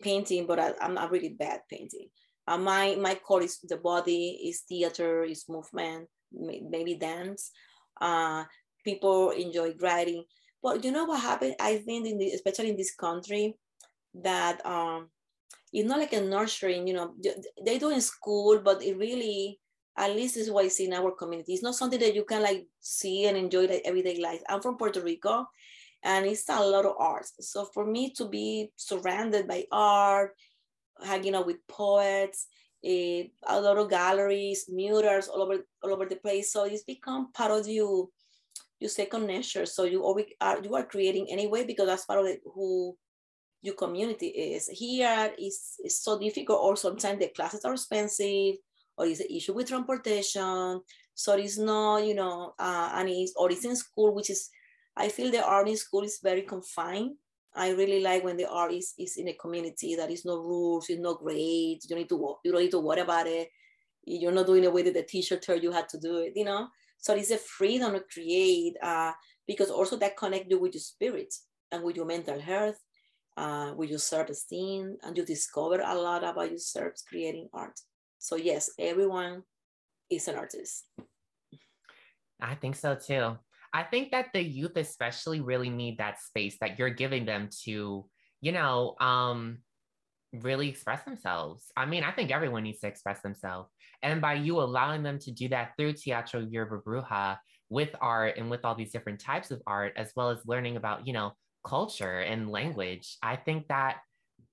painting, 0.02 0.47
but 0.47 0.59
I, 0.59 0.73
am 0.81 0.95
not 0.95 1.11
really 1.11 1.31
bad 1.38 1.61
painting. 1.71 2.09
Uh, 2.49 2.59
my 2.59 2.97
my 2.97 3.14
core 3.14 3.43
is 3.43 3.59
the 3.69 3.76
body, 3.76 4.40
is 4.49 4.62
theater, 4.69 5.25
is 5.25 5.47
movement, 5.49 6.09
maybe 6.33 6.95
dance. 6.95 7.50
Uh, 8.00 8.45
people 8.85 9.31
enjoy 9.31 9.75
writing. 9.81 10.25
But 10.62 10.85
you 10.85 10.93
know 10.93 11.05
what 11.05 11.21
happened? 11.21 11.57
I 11.61 11.78
think, 11.78 12.07
in 12.07 12.19
the, 12.19 12.28
especially 12.31 12.71
in 12.71 12.76
this 12.76 12.95
country, 12.95 13.55
that 14.14 14.64
um, 14.64 15.11
it's 15.73 15.88
not 15.88 15.99
like 15.99 16.12
a 16.12 16.20
nurturing, 16.20 16.87
you 16.87 16.94
know, 16.94 17.14
they 17.64 17.78
do 17.78 17.90
in 17.90 18.00
school, 18.00 18.61
but 18.64 18.82
it 18.82 18.96
really, 18.96 19.58
at 19.99 20.14
least 20.14 20.37
is 20.37 20.50
what 20.50 20.64
I 20.64 20.68
see 20.68 20.87
in 20.87 20.92
our 20.92 21.11
community. 21.12 21.54
It's 21.54 21.62
not 21.62 21.75
something 21.75 22.00
that 22.00 22.14
you 22.14 22.25
can 22.25 22.42
like 22.42 22.66
see 22.80 23.26
and 23.26 23.37
enjoy 23.37 23.66
like 23.66 23.82
everyday 23.85 24.20
life. 24.20 24.42
I'm 24.49 24.61
from 24.61 24.76
Puerto 24.76 25.00
Rico 25.00 25.46
and 26.02 26.26
it's 26.26 26.49
a 26.49 26.61
lot 26.61 26.87
of 26.87 26.94
art. 26.99 27.26
So 27.40 27.66
for 27.75 27.85
me 27.85 28.12
to 28.16 28.28
be 28.28 28.70
surrounded 28.76 29.49
by 29.49 29.64
art, 29.73 30.35
hanging 31.02 31.35
out 31.35 31.46
with 31.46 31.66
poets, 31.66 32.46
a, 32.85 33.20
eh, 33.20 33.26
a 33.49 33.61
lot 33.61 33.78
of 33.78 33.90
galleries, 33.90 34.66
murals 34.68 35.28
all 35.28 35.42
over 35.42 35.64
all 35.82 35.92
over 35.92 36.06
the 36.06 36.16
place. 36.16 36.52
So 36.52 36.64
it's 36.64 36.85
become 36.85 37.32
part 37.32 37.50
of 37.50 37.66
you, 37.66 38.12
your 38.78 38.90
second 38.90 39.26
nature. 39.26 39.66
So 39.66 39.85
you 39.85 40.02
always 40.02 40.26
are 40.40 40.62
you 40.62 40.75
are 40.75 40.85
creating 40.85 41.26
anyway 41.30 41.64
because 41.64 41.87
that's 41.87 42.04
part 42.04 42.20
of 42.20 42.26
it, 42.26 42.40
who 42.44 42.96
your 43.66 43.75
community 43.75 44.28
is. 44.28 44.68
Here 44.68 45.32
is 45.38 45.76
is 45.85 46.02
so 46.02 46.18
difficult, 46.18 46.61
or 46.62 46.76
sometimes 46.76 47.18
the 47.18 47.28
classes 47.28 47.64
are 47.64 47.75
expensive, 47.75 48.56
or 48.96 49.06
is 49.06 49.20
an 49.20 49.26
issue 49.30 49.54
with 49.54 49.68
transportation. 49.68 50.80
So 51.14 51.32
it's 51.35 51.58
not, 51.58 52.04
you 52.04 52.14
know, 52.14 52.54
uh, 52.58 52.90
and 52.94 53.08
it's 53.08 53.32
or 53.37 53.50
it's 53.50 53.64
in 53.64 53.76
school, 53.76 54.14
which 54.14 54.30
is 54.30 54.49
I 54.96 55.08
feel 55.08 55.30
the 55.30 55.44
art 55.44 55.68
in 55.68 55.76
school 55.76 56.02
is 56.02 56.20
very 56.23 56.42
confined. 56.42 57.16
I 57.54 57.70
really 57.70 58.00
like 58.00 58.23
when 58.23 58.37
the 58.37 58.49
art 58.49 58.73
is, 58.73 58.92
is 58.99 59.16
in 59.16 59.28
a 59.28 59.32
community 59.32 59.96
that 59.96 60.11
is 60.11 60.26
no 60.26 60.37
rules, 60.37 60.90
it's 60.90 61.00
no 61.00 61.14
grades. 61.14 61.87
You 61.87 61.88
don't 61.90 61.99
need 61.99 62.08
to 62.11 62.37
you 62.44 62.52
don't 62.52 62.62
need 62.62 62.70
to 62.70 62.80
worry 62.80 63.00
about 63.00 63.26
it. 63.26 63.49
You're 64.04 64.32
not 64.32 64.46
doing 64.46 64.64
it 64.64 64.73
with 64.73 64.92
the 64.92 65.02
teacher 65.02 65.37
told 65.37 65.62
you 65.62 65.73
had 65.73 65.88
to 65.88 65.99
do 65.99 66.18
it, 66.18 66.32
you 66.37 66.44
know. 66.44 66.68
So 66.99 67.14
it's 67.14 67.30
a 67.30 67.38
freedom 67.38 67.92
to 67.94 68.02
create 68.12 68.76
uh, 68.82 69.12
because 69.46 69.70
also 69.70 69.96
that 69.96 70.16
connect 70.16 70.50
you 70.50 70.58
with 70.58 70.75
your 70.75 70.80
spirit 70.80 71.35
and 71.73 71.82
with 71.82 71.96
your 71.96 72.06
mental 72.06 72.40
health, 72.40 72.76
uh, 73.37 73.75
with 73.76 73.90
your 73.90 73.99
self-esteem, 73.99 74.97
and 75.02 75.16
you 75.16 75.25
discover 75.25 75.81
a 75.81 75.95
lot 75.95 76.25
about 76.25 76.50
yourself 76.50 76.93
creating 77.09 77.49
art. 77.52 77.78
So 78.19 78.37
yes, 78.37 78.71
everyone 78.78 79.43
is 80.11 80.28
an 80.28 80.37
artist. 80.37 80.85
I 82.40 82.55
think 82.55 82.76
so 82.76 82.95
too. 82.95 83.37
I 83.73 83.83
think 83.83 84.11
that 84.12 84.28
the 84.33 84.43
youth 84.43 84.76
especially 84.76 85.40
really 85.40 85.69
need 85.69 85.99
that 85.99 86.21
space 86.21 86.57
that 86.61 86.78
you're 86.78 86.90
giving 86.90 87.26
them 87.26 87.49
to, 87.64 88.07
you 88.40 88.52
know, 88.52 88.95
um, 89.00 89.59
really 90.33 90.69
express 90.69 91.05
themselves. 91.05 91.64
I 91.76 91.87
mean, 91.87 92.02
I 92.02 92.11
think 92.11 92.31
everyone 92.31 92.62
needs 92.62 92.81
to 92.81 92.88
express 92.88 93.21
themselves. 93.21 93.71
And 94.02 94.21
by 94.21 94.35
you 94.35 94.61
allowing 94.61 95.02
them 95.02 95.19
to 95.21 95.31
do 95.31 95.49
that 95.49 95.73
through 95.76 95.95
Teatro 95.95 96.40
Yerba 96.40 96.78
Bruja 96.78 97.38
with 97.69 97.90
art 98.00 98.37
and 98.37 98.50
with 98.50 98.64
all 98.64 98.75
these 98.75 98.93
different 98.93 99.21
types 99.21 99.50
of 99.50 99.62
art, 99.66 99.93
as 99.97 100.12
well 100.16 100.31
as 100.31 100.47
learning 100.47 100.76
about, 100.76 101.07
you 101.07 101.12
know, 101.12 101.33
culture 101.66 102.20
and 102.20 102.50
language, 102.50 103.16
I 103.23 103.37
think 103.37 103.68
that 103.68 103.99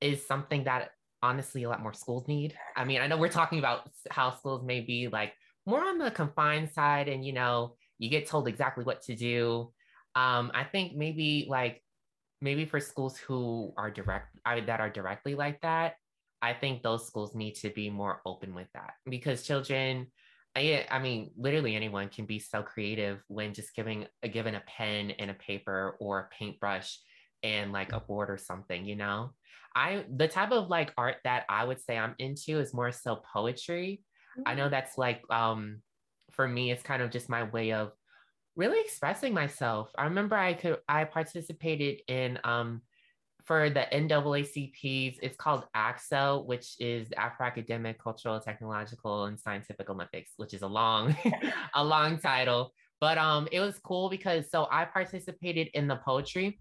is 0.01 0.25
something 0.25 0.65
that 0.65 0.89
honestly 1.21 1.63
a 1.63 1.69
lot 1.69 1.81
more 1.81 1.93
schools 1.93 2.27
need. 2.27 2.55
I 2.75 2.83
mean, 2.83 3.01
I 3.01 3.07
know 3.07 3.17
we're 3.17 3.29
talking 3.29 3.59
about 3.59 3.89
how 4.11 4.35
schools 4.35 4.63
may 4.65 4.81
be 4.81 5.07
like 5.07 5.33
more 5.65 5.81
on 5.81 5.97
the 5.97 6.11
confined 6.11 6.71
side 6.71 7.07
and, 7.07 7.25
you 7.25 7.31
know, 7.31 7.75
you 7.99 8.09
get 8.09 8.27
told 8.27 8.47
exactly 8.47 8.83
what 8.83 9.01
to 9.03 9.15
do. 9.15 9.71
Um, 10.15 10.51
I 10.53 10.65
think 10.65 10.95
maybe 10.95 11.47
like 11.49 11.81
maybe 12.41 12.65
for 12.65 12.79
schools 12.79 13.17
who 13.17 13.73
are 13.77 13.89
direct 13.89 14.35
I, 14.45 14.59
that 14.59 14.81
are 14.81 14.89
directly 14.89 15.35
like 15.35 15.61
that, 15.61 15.95
I 16.41 16.53
think 16.53 16.83
those 16.83 17.07
schools 17.07 17.33
need 17.33 17.55
to 17.55 17.69
be 17.69 17.89
more 17.89 18.19
open 18.25 18.53
with 18.53 18.67
that 18.73 18.95
because 19.09 19.47
children, 19.47 20.07
I, 20.55 20.85
I 20.91 20.99
mean, 20.99 21.31
literally 21.35 21.75
anyone 21.75 22.09
can 22.09 22.25
be 22.25 22.39
so 22.39 22.61
creative 22.61 23.23
when 23.27 23.53
just 23.53 23.75
giving 23.75 24.05
a 24.21 24.27
given 24.27 24.55
a 24.55 24.63
pen 24.67 25.11
and 25.11 25.31
a 25.31 25.35
paper 25.35 25.97
or 25.99 26.19
a 26.19 26.35
paintbrush 26.35 26.97
and 27.41 27.71
like 27.71 27.91
a 27.91 27.99
board 27.99 28.29
or 28.29 28.37
something, 28.37 28.85
you 28.85 28.95
know. 28.95 29.31
I 29.75 30.05
the 30.15 30.27
type 30.27 30.51
of 30.51 30.69
like 30.69 30.93
art 30.97 31.17
that 31.23 31.45
I 31.49 31.65
would 31.65 31.81
say 31.81 31.97
I'm 31.97 32.15
into 32.19 32.59
is 32.59 32.73
more 32.73 32.91
so 32.91 33.21
poetry. 33.33 34.01
Mm-hmm. 34.37 34.49
I 34.49 34.53
know 34.53 34.67
mm. 34.67 34.71
that's 34.71 34.97
like 34.97 35.23
um 35.31 35.81
for 36.31 36.47
me, 36.47 36.71
it's 36.71 36.83
kind 36.83 37.01
of 37.01 37.11
just 37.11 37.29
my 37.29 37.43
way 37.43 37.73
of 37.73 37.91
really 38.55 38.79
expressing 38.79 39.33
myself. 39.33 39.91
I 39.97 40.05
remember 40.05 40.35
I 40.35 40.53
could 40.53 40.77
I 40.87 41.05
participated 41.05 42.01
in 42.07 42.39
um 42.43 42.81
for 43.45 43.69
the 43.69 43.85
NAACP's, 43.91 45.19
it's 45.21 45.35
called 45.35 45.65
ACTSO, 45.75 46.45
which 46.45 46.75
is 46.79 47.09
Afro 47.17 47.45
Academic, 47.45 48.01
Cultural, 48.01 48.39
Technological, 48.39 49.25
and 49.25 49.39
Scientific 49.39 49.89
Olympics, 49.89 50.31
which 50.37 50.53
is 50.53 50.61
a 50.61 50.67
long, 50.67 51.15
a 51.75 51.83
long 51.83 52.17
title. 52.19 52.73
But 53.01 53.17
um, 53.17 53.49
it 53.51 53.59
was 53.59 53.79
cool 53.79 54.09
because 54.09 54.49
so 54.49 54.67
I 54.71 54.85
participated 54.85 55.69
in 55.73 55.87
the 55.87 55.97
poetry, 55.97 56.59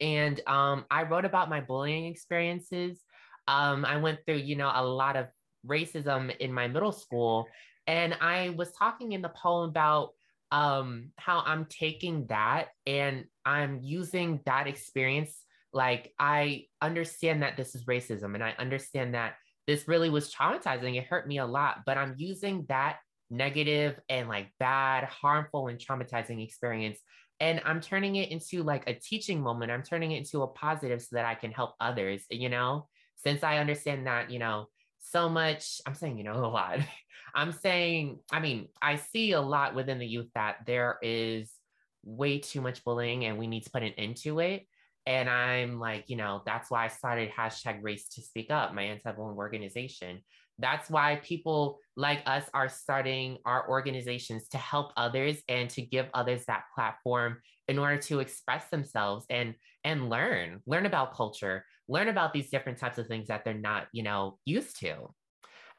and 0.00 0.40
um, 0.46 0.86
I 0.90 1.02
wrote 1.02 1.26
about 1.26 1.50
my 1.50 1.60
bullying 1.60 2.06
experiences. 2.06 3.02
Um, 3.46 3.84
I 3.84 3.98
went 3.98 4.20
through, 4.24 4.36
you 4.36 4.56
know, 4.56 4.72
a 4.74 4.84
lot 4.84 5.16
of 5.16 5.26
racism 5.66 6.34
in 6.38 6.52
my 6.52 6.66
middle 6.66 6.92
school, 6.92 7.46
and 7.86 8.16
I 8.20 8.50
was 8.50 8.72
talking 8.72 9.12
in 9.12 9.20
the 9.20 9.28
poem 9.28 9.68
about 9.68 10.10
um, 10.52 11.10
how 11.16 11.42
I'm 11.46 11.66
taking 11.66 12.26
that 12.26 12.68
and 12.86 13.24
I'm 13.44 13.80
using 13.82 14.40
that 14.46 14.66
experience. 14.66 15.44
Like, 15.72 16.12
I 16.18 16.66
understand 16.80 17.42
that 17.42 17.56
this 17.56 17.74
is 17.74 17.84
racism 17.84 18.34
and 18.34 18.42
I 18.42 18.54
understand 18.58 19.14
that 19.14 19.34
this 19.66 19.86
really 19.86 20.10
was 20.10 20.32
traumatizing. 20.32 20.96
It 20.96 21.04
hurt 21.04 21.28
me 21.28 21.38
a 21.38 21.46
lot, 21.46 21.78
but 21.86 21.96
I'm 21.96 22.14
using 22.16 22.66
that 22.68 22.98
negative 23.30 23.98
and 24.08 24.28
like 24.28 24.48
bad, 24.58 25.04
harmful, 25.04 25.68
and 25.68 25.78
traumatizing 25.78 26.42
experience. 26.42 26.98
And 27.38 27.62
I'm 27.64 27.80
turning 27.80 28.16
it 28.16 28.30
into 28.30 28.62
like 28.62 28.88
a 28.88 28.94
teaching 28.94 29.40
moment. 29.40 29.70
I'm 29.70 29.82
turning 29.82 30.12
it 30.12 30.18
into 30.18 30.42
a 30.42 30.48
positive 30.48 31.00
so 31.00 31.16
that 31.16 31.24
I 31.24 31.34
can 31.34 31.52
help 31.52 31.74
others, 31.80 32.24
you 32.30 32.48
know, 32.48 32.88
since 33.16 33.42
I 33.42 33.58
understand 33.58 34.06
that, 34.06 34.30
you 34.30 34.38
know, 34.38 34.66
so 34.98 35.28
much, 35.28 35.80
I'm 35.86 35.94
saying, 35.94 36.18
you 36.18 36.24
know, 36.24 36.44
a 36.44 36.46
lot. 36.46 36.80
I'm 37.34 37.52
saying, 37.52 38.18
I 38.32 38.40
mean, 38.40 38.68
I 38.82 38.96
see 38.96 39.32
a 39.32 39.40
lot 39.40 39.74
within 39.74 39.98
the 39.98 40.06
youth 40.06 40.28
that 40.34 40.56
there 40.66 40.98
is 41.00 41.52
way 42.02 42.38
too 42.38 42.60
much 42.60 42.84
bullying 42.84 43.24
and 43.24 43.38
we 43.38 43.46
need 43.46 43.62
to 43.64 43.70
put 43.70 43.82
an 43.82 43.92
end 43.96 44.16
to 44.18 44.40
it. 44.40 44.66
And 45.06 45.28
I'm 45.28 45.78
like, 45.78 46.04
you 46.08 46.16
know, 46.16 46.42
that's 46.44 46.70
why 46.70 46.84
I 46.84 46.88
started 46.88 47.30
hashtag 47.30 47.78
race 47.82 48.08
to 48.10 48.22
speak 48.22 48.50
up, 48.50 48.74
my 48.74 48.82
anti-bullying 48.82 49.36
organization. 49.36 50.20
That's 50.58 50.90
why 50.90 51.20
people 51.24 51.78
like 51.96 52.22
us 52.26 52.44
are 52.52 52.68
starting 52.68 53.38
our 53.46 53.68
organizations 53.68 54.48
to 54.48 54.58
help 54.58 54.92
others 54.96 55.38
and 55.48 55.70
to 55.70 55.82
give 55.82 56.06
others 56.12 56.44
that 56.46 56.64
platform 56.74 57.38
in 57.66 57.78
order 57.78 57.96
to 57.96 58.20
express 58.20 58.68
themselves 58.68 59.24
and 59.30 59.54
and 59.84 60.10
learn, 60.10 60.60
learn 60.66 60.84
about 60.84 61.14
culture, 61.14 61.64
learn 61.88 62.08
about 62.08 62.34
these 62.34 62.50
different 62.50 62.78
types 62.78 62.98
of 62.98 63.06
things 63.06 63.28
that 63.28 63.44
they're 63.44 63.54
not, 63.54 63.86
you 63.92 64.02
know, 64.02 64.38
used 64.44 64.78
to. 64.80 65.14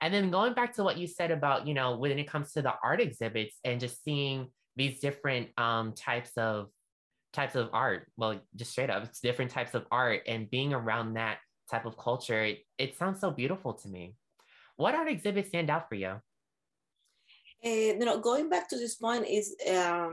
And 0.01 0.11
then 0.11 0.31
going 0.31 0.55
back 0.55 0.73
to 0.75 0.83
what 0.83 0.97
you 0.97 1.05
said 1.05 1.29
about, 1.29 1.67
you 1.67 1.75
know, 1.75 1.97
when 1.97 2.17
it 2.17 2.27
comes 2.27 2.53
to 2.53 2.63
the 2.63 2.73
art 2.83 2.99
exhibits 2.99 3.59
and 3.63 3.79
just 3.79 4.03
seeing 4.03 4.47
these 4.75 4.99
different 4.99 5.49
um, 5.59 5.93
types 5.93 6.31
of 6.37 6.69
types 7.33 7.55
of 7.55 7.69
art, 7.73 8.07
well, 8.17 8.39
just 8.55 8.71
straight 8.71 8.89
up, 8.89 9.03
it's 9.03 9.19
different 9.19 9.51
types 9.51 9.73
of 9.73 9.85
art 9.91 10.21
and 10.27 10.49
being 10.49 10.73
around 10.73 11.13
that 11.13 11.37
type 11.69 11.85
of 11.85 11.97
culture, 11.97 12.43
it, 12.43 12.59
it 12.77 12.97
sounds 12.97 13.21
so 13.21 13.31
beautiful 13.31 13.73
to 13.73 13.87
me. 13.87 14.15
What 14.75 14.95
art 14.95 15.09
exhibits 15.09 15.49
stand 15.49 15.69
out 15.69 15.87
for 15.87 15.95
you? 15.95 16.19
Uh, 17.63 17.69
you 17.69 17.99
know, 17.99 18.19
going 18.19 18.49
back 18.49 18.67
to 18.69 18.77
this 18.77 18.95
point 18.95 19.27
is 19.27 19.55
uh, 19.69 20.09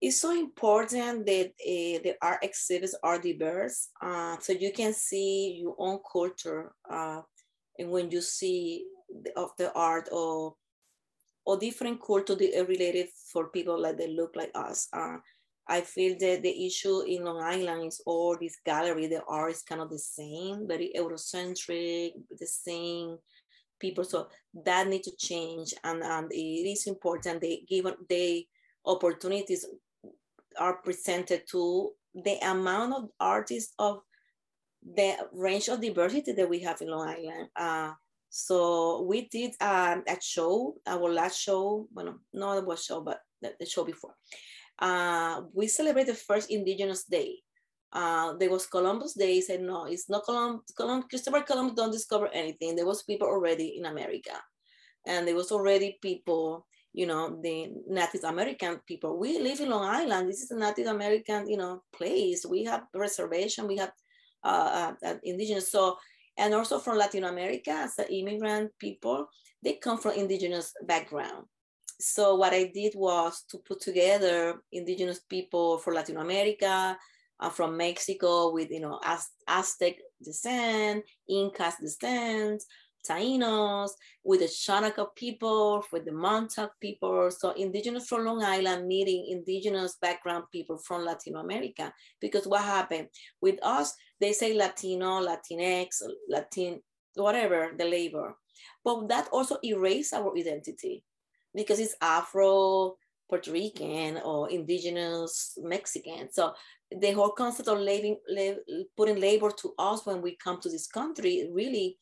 it's 0.00 0.20
so 0.20 0.32
important 0.32 1.26
that 1.26 1.46
uh, 1.46 1.98
the 2.04 2.14
art 2.22 2.42
exhibits 2.42 2.94
are 3.02 3.18
diverse, 3.18 3.88
uh, 4.00 4.36
so 4.38 4.52
you 4.52 4.72
can 4.72 4.92
see 4.92 5.58
your 5.60 5.74
own 5.78 5.98
culture 6.10 6.72
uh, 6.90 7.20
and 7.78 7.90
when 7.90 8.10
you 8.10 8.20
see 8.20 8.86
the, 9.22 9.36
of 9.36 9.50
the 9.58 9.72
art 9.72 10.08
or 10.12 10.54
or 11.46 11.58
different 11.58 12.00
culture 12.02 12.36
related 12.36 13.08
for 13.30 13.48
people 13.48 13.78
like 13.78 13.98
they 13.98 14.08
look 14.08 14.34
like 14.34 14.50
us. 14.54 14.88
I 15.66 15.80
feel 15.80 16.16
that 16.18 16.42
the 16.42 16.66
issue 16.66 17.00
in 17.02 17.24
Long 17.24 17.42
Island 17.42 17.86
is 17.86 18.02
all 18.04 18.36
this 18.38 18.58
gallery, 18.64 19.06
the 19.06 19.22
art 19.26 19.52
is 19.52 19.62
kind 19.62 19.80
of 19.80 19.90
the 19.90 19.98
same, 19.98 20.68
very 20.68 20.92
Eurocentric, 20.94 22.12
the 22.38 22.46
same 22.46 23.16
people. 23.80 24.04
So 24.04 24.28
that 24.64 24.86
need 24.88 25.02
to 25.04 25.16
change. 25.16 25.74
And, 25.82 26.02
and 26.02 26.30
it 26.30 26.36
is 26.70 26.86
important 26.86 27.40
they 27.40 27.64
give 27.68 27.86
the 28.08 28.46
opportunities 28.84 29.64
are 30.58 30.76
presented 30.76 31.42
to 31.50 31.92
the 32.14 32.38
amount 32.46 32.94
of 32.94 33.08
artists 33.18 33.74
of 33.78 34.00
the 34.84 35.16
range 35.32 35.68
of 35.68 35.80
diversity 35.80 36.32
that 36.32 36.48
we 36.48 36.60
have 36.60 36.80
in 36.80 36.88
Long 36.88 37.08
Island. 37.08 37.48
Uh, 37.56 37.92
so 38.28 39.02
we 39.02 39.28
did 39.28 39.52
um, 39.60 40.02
a 40.06 40.16
show, 40.20 40.74
our 40.86 41.10
last 41.10 41.40
show, 41.40 41.88
well, 41.92 42.18
not 42.32 42.70
a 42.70 42.76
show, 42.76 43.00
but 43.00 43.20
the, 43.40 43.54
the 43.58 43.66
show 43.66 43.84
before. 43.84 44.14
Uh, 44.78 45.42
we 45.52 45.66
celebrate 45.66 46.06
the 46.06 46.14
first 46.14 46.50
Indigenous 46.50 47.04
Day. 47.04 47.36
Uh, 47.92 48.34
there 48.38 48.50
was 48.50 48.66
Columbus 48.66 49.14
Day. 49.14 49.40
Said 49.40 49.62
no, 49.62 49.84
it's 49.84 50.08
not 50.08 50.24
Columbus. 50.24 50.72
Columbus 50.76 51.06
Christopher 51.08 51.42
Columbus 51.42 51.76
don't 51.76 51.92
discover 51.92 52.28
anything. 52.32 52.74
There 52.74 52.86
was 52.86 53.04
people 53.04 53.28
already 53.28 53.78
in 53.78 53.86
America, 53.86 54.34
and 55.06 55.26
there 55.26 55.36
was 55.36 55.52
already 55.52 55.98
people. 56.02 56.66
You 56.92 57.06
know, 57.06 57.40
the 57.42 57.72
Native 57.88 58.22
American 58.22 58.80
people. 58.86 59.18
We 59.18 59.40
live 59.40 59.58
in 59.58 59.70
Long 59.70 59.84
Island. 59.84 60.28
This 60.28 60.42
is 60.42 60.52
a 60.52 60.58
Native 60.58 60.86
American, 60.86 61.48
you 61.48 61.56
know, 61.56 61.82
place. 61.92 62.46
We 62.46 62.62
have 62.64 62.82
reservation. 62.94 63.66
We 63.66 63.78
have 63.78 63.90
uh, 64.44 64.92
uh, 65.04 65.14
indigenous. 65.24 65.72
So, 65.72 65.96
and 66.36 66.54
also 66.54 66.78
from 66.78 66.98
Latin 66.98 67.24
America 67.24 67.70
as 67.72 67.98
an 67.98 68.06
immigrant 68.10 68.70
people, 68.78 69.26
they 69.62 69.74
come 69.74 69.98
from 69.98 70.12
indigenous 70.12 70.72
background. 70.86 71.46
So 72.06 72.34
what 72.34 72.52
I 72.52 72.64
did 72.64 72.92
was 72.94 73.44
to 73.48 73.56
put 73.58 73.80
together 73.80 74.60
indigenous 74.70 75.20
people 75.20 75.78
for 75.78 75.94
Latin 75.94 76.18
America, 76.18 76.98
uh, 77.40 77.48
from 77.48 77.78
Mexico 77.78 78.52
with 78.52 78.70
you 78.70 78.80
know 78.80 79.00
Az- 79.02 79.32
Aztec 79.48 79.96
descent, 80.22 81.02
Incas 81.26 81.76
descent, 81.80 82.62
Tainos, 83.08 83.92
with 84.22 84.40
the 84.40 84.48
Shinnecock 84.48 85.16
people, 85.16 85.82
with 85.92 86.04
the 86.04 86.12
Montauk 86.12 86.72
people. 86.78 87.30
So 87.30 87.52
indigenous 87.52 88.06
from 88.06 88.26
Long 88.26 88.44
Island 88.44 88.86
meeting 88.86 89.26
indigenous 89.30 89.96
background 89.96 90.44
people 90.52 90.76
from 90.76 91.06
Latin 91.06 91.36
America. 91.36 91.90
Because 92.20 92.46
what 92.46 92.64
happened 92.64 93.08
with 93.40 93.58
us, 93.62 93.94
they 94.20 94.34
say 94.34 94.52
Latino, 94.52 95.24
Latinx, 95.26 96.02
Latin, 96.28 96.82
whatever, 97.14 97.72
the 97.78 97.86
labor. 97.86 98.36
But 98.84 99.08
that 99.08 99.28
also 99.32 99.56
erased 99.64 100.12
our 100.12 100.36
identity 100.36 101.02
because 101.54 101.78
it's 101.80 101.96
Afro, 102.00 102.96
Puerto 103.28 103.52
Rican 103.52 104.18
or 104.24 104.50
indigenous 104.50 105.56
Mexican. 105.62 106.30
So 106.32 106.52
the 106.90 107.12
whole 107.12 107.30
concept 107.30 107.68
of 107.68 107.78
living, 107.78 108.18
live, 108.28 108.58
putting 108.96 109.20
labor 109.20 109.50
to 109.50 109.74
us 109.78 110.04
when 110.06 110.20
we 110.20 110.36
come 110.36 110.60
to 110.60 110.68
this 110.68 110.86
country 110.86 111.48
really 111.50 111.96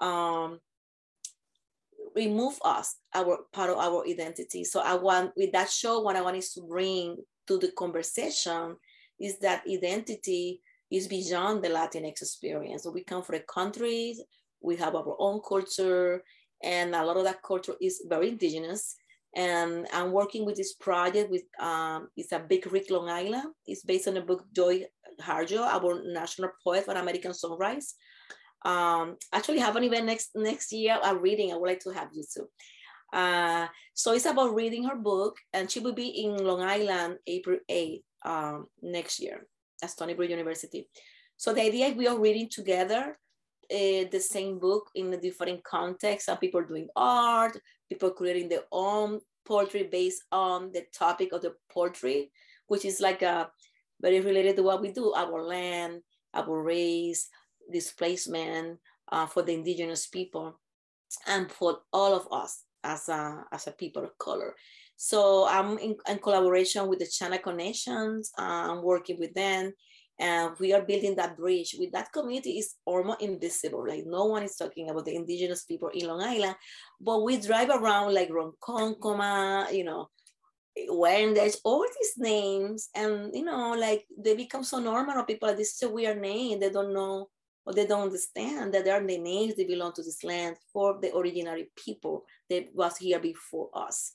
um, 0.00 0.58
remove 2.14 2.58
us 2.64 2.96
our 3.14 3.38
part 3.52 3.70
of 3.70 3.78
our 3.78 4.04
identity. 4.06 4.64
So 4.64 4.80
I 4.80 4.94
want 4.94 5.32
with 5.36 5.52
that 5.52 5.70
show, 5.70 6.00
what 6.00 6.16
I 6.16 6.22
wanted 6.22 6.42
to 6.54 6.62
bring 6.62 7.16
to 7.46 7.58
the 7.58 7.72
conversation 7.72 8.76
is 9.20 9.38
that 9.40 9.62
identity 9.70 10.60
is 10.90 11.08
beyond 11.08 11.62
the 11.62 11.68
Latinx 11.68 12.22
experience. 12.22 12.82
So 12.82 12.90
we 12.90 13.04
come 13.04 13.22
from 13.22 13.36
a 13.36 13.40
country, 13.40 14.16
we 14.60 14.76
have 14.76 14.94
our 14.94 15.16
own 15.18 15.40
culture, 15.46 16.22
and 16.64 16.94
a 16.94 17.04
lot 17.04 17.18
of 17.18 17.24
that 17.24 17.42
culture 17.42 17.74
is 17.80 18.02
very 18.08 18.30
indigenous. 18.30 18.96
And 19.36 19.86
I'm 19.92 20.12
working 20.12 20.46
with 20.46 20.56
this 20.56 20.74
project 20.74 21.30
with, 21.30 21.42
um, 21.60 22.08
it's 22.16 22.32
a 22.32 22.38
Big 22.38 22.66
Read 22.72 22.90
Long 22.90 23.10
Island. 23.10 23.52
It's 23.66 23.82
based 23.82 24.08
on 24.08 24.14
the 24.14 24.22
book 24.22 24.44
Joy 24.52 24.84
Harjo, 25.20 25.60
our 25.60 26.02
national 26.04 26.50
poet 26.62 26.84
for 26.84 26.94
American 26.94 27.34
Sunrise. 27.34 27.94
Um, 28.64 29.16
actually 29.32 29.58
have 29.58 29.76
an 29.76 29.84
event 29.84 30.06
next 30.06 30.30
next 30.34 30.72
year, 30.72 30.98
a 31.04 31.14
reading. 31.14 31.52
I 31.52 31.56
would 31.56 31.68
like 31.68 31.80
to 31.80 31.90
have 31.90 32.08
you 32.14 32.24
too. 32.32 32.48
Uh, 33.12 33.66
so 33.92 34.12
it's 34.12 34.24
about 34.24 34.54
reading 34.54 34.84
her 34.84 34.96
book, 34.96 35.36
and 35.52 35.70
she 35.70 35.80
will 35.80 35.92
be 35.92 36.08
in 36.24 36.38
Long 36.38 36.62
Island 36.62 37.18
April 37.26 37.58
8th 37.70 38.02
um, 38.24 38.66
next 38.80 39.20
year 39.20 39.46
at 39.82 39.90
Stony 39.90 40.14
Brook 40.14 40.30
University. 40.30 40.88
So 41.36 41.52
the 41.52 41.62
idea 41.62 41.88
is 41.88 41.94
we 41.94 42.08
are 42.08 42.18
reading 42.18 42.48
together 42.48 43.18
uh, 43.70 44.08
the 44.10 44.20
same 44.20 44.58
book 44.58 44.90
in 44.94 45.12
a 45.12 45.20
different 45.20 45.62
context. 45.64 46.26
Some 46.26 46.38
people 46.38 46.62
doing 46.62 46.88
art, 46.96 47.58
people 47.88 48.10
creating 48.10 48.48
their 48.48 48.64
own 48.72 49.20
poetry 49.44 49.88
based 49.90 50.22
on 50.32 50.72
the 50.72 50.84
topic 50.92 51.32
of 51.32 51.42
the 51.42 51.54
poetry, 51.70 52.30
which 52.66 52.84
is 52.84 53.00
like 53.00 53.22
a 53.22 53.48
very 54.00 54.20
related 54.20 54.56
to 54.56 54.62
what 54.62 54.80
we 54.80 54.90
do, 54.90 55.12
our 55.12 55.42
land, 55.42 56.02
our 56.34 56.62
race, 56.62 57.28
displacement 57.72 58.78
uh, 59.12 59.26
for 59.26 59.42
the 59.42 59.52
indigenous 59.52 60.06
people, 60.06 60.60
and 61.26 61.50
for 61.50 61.78
all 61.92 62.14
of 62.14 62.26
us 62.32 62.64
as 62.82 63.08
a, 63.08 63.44
as 63.52 63.66
a 63.66 63.72
people 63.72 64.04
of 64.04 64.16
color. 64.18 64.54
So 64.96 65.46
I'm 65.48 65.78
in, 65.78 65.96
in 66.08 66.18
collaboration 66.18 66.88
with 66.88 67.00
the 67.00 67.06
Shinnecock 67.06 67.56
Nations. 67.56 68.30
Uh, 68.38 68.70
I'm 68.70 68.82
working 68.82 69.18
with 69.18 69.34
them 69.34 69.72
and 70.18 70.54
we 70.60 70.72
are 70.72 70.82
building 70.82 71.16
that 71.16 71.36
bridge 71.36 71.74
with 71.78 71.90
that 71.92 72.12
community 72.12 72.58
is 72.58 72.74
almost 72.84 73.20
invisible. 73.20 73.86
Like 73.86 74.04
no 74.06 74.26
one 74.26 74.44
is 74.44 74.56
talking 74.56 74.90
about 74.90 75.04
the 75.04 75.16
indigenous 75.16 75.64
people 75.64 75.88
in 75.88 76.06
long 76.06 76.22
island 76.22 76.56
but 77.00 77.22
we 77.22 77.40
drive 77.40 77.70
around 77.70 78.14
like 78.14 78.30
ronkonkoma 78.30 79.72
you 79.72 79.84
know 79.84 80.08
when 80.88 81.34
there's 81.34 81.60
all 81.64 81.82
these 81.82 82.14
names 82.16 82.88
and 82.94 83.30
you 83.32 83.44
know 83.44 83.74
like 83.78 84.04
they 84.18 84.34
become 84.34 84.64
so 84.64 84.78
normal 84.78 85.22
people 85.24 85.48
like 85.48 85.56
this 85.56 85.74
is 85.74 85.82
a 85.82 85.88
weird 85.88 86.20
name. 86.20 86.58
They 86.58 86.70
don't 86.70 86.92
know 86.92 87.28
or 87.66 87.72
they 87.72 87.86
don't 87.86 88.02
understand 88.02 88.74
that 88.74 88.84
there 88.84 88.94
are 88.94 89.06
the 89.06 89.18
names 89.18 89.54
that 89.54 89.68
belong 89.68 89.92
to 89.94 90.02
this 90.02 90.22
land 90.24 90.56
for 90.72 90.98
the 91.00 91.16
original 91.16 91.62
people 91.76 92.24
that 92.50 92.66
was 92.74 92.96
here 92.98 93.20
before 93.20 93.70
us. 93.72 94.12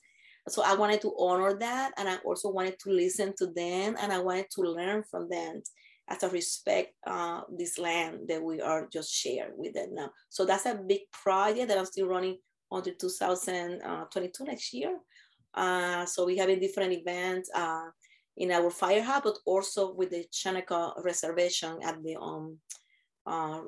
So 0.48 0.62
i 0.62 0.74
wanted 0.74 1.00
to 1.02 1.14
honor 1.18 1.56
that 1.58 1.92
and 1.96 2.08
i 2.08 2.16
also 2.24 2.50
wanted 2.50 2.78
to 2.80 2.90
listen 2.90 3.34
to 3.38 3.46
them 3.46 3.96
and 4.00 4.12
i 4.12 4.18
wanted 4.18 4.46
to 4.52 4.62
learn 4.62 5.04
from 5.08 5.28
them 5.28 5.62
as 6.10 6.22
a 6.22 6.28
respect 6.28 6.94
uh, 7.06 7.42
this 7.56 7.78
land 7.78 8.28
that 8.28 8.42
we 8.42 8.60
are 8.60 8.88
just 8.92 9.12
shared 9.12 9.52
with 9.56 9.74
them 9.74 9.94
now. 9.94 10.10
So 10.28 10.44
that's 10.44 10.66
a 10.66 10.74
big 10.74 11.02
project 11.12 11.68
that 11.68 11.78
I'm 11.78 11.86
still 11.86 12.08
running 12.08 12.38
until 12.70 12.94
2022 12.94 14.44
next 14.44 14.74
year. 14.74 14.98
Uh, 15.54 16.04
so 16.06 16.26
we 16.26 16.36
have 16.36 16.48
a 16.48 16.58
different 16.58 16.92
events 16.92 17.50
uh, 17.54 17.86
in 18.36 18.50
our 18.50 18.70
fire 18.70 19.02
hub, 19.02 19.24
but 19.24 19.38
also 19.46 19.92
with 19.92 20.10
the 20.10 20.26
Shinnecock 20.32 21.04
reservation 21.04 21.78
at 21.82 22.02
the 22.02 22.16
um, 22.16 22.58
uh, 23.26 23.60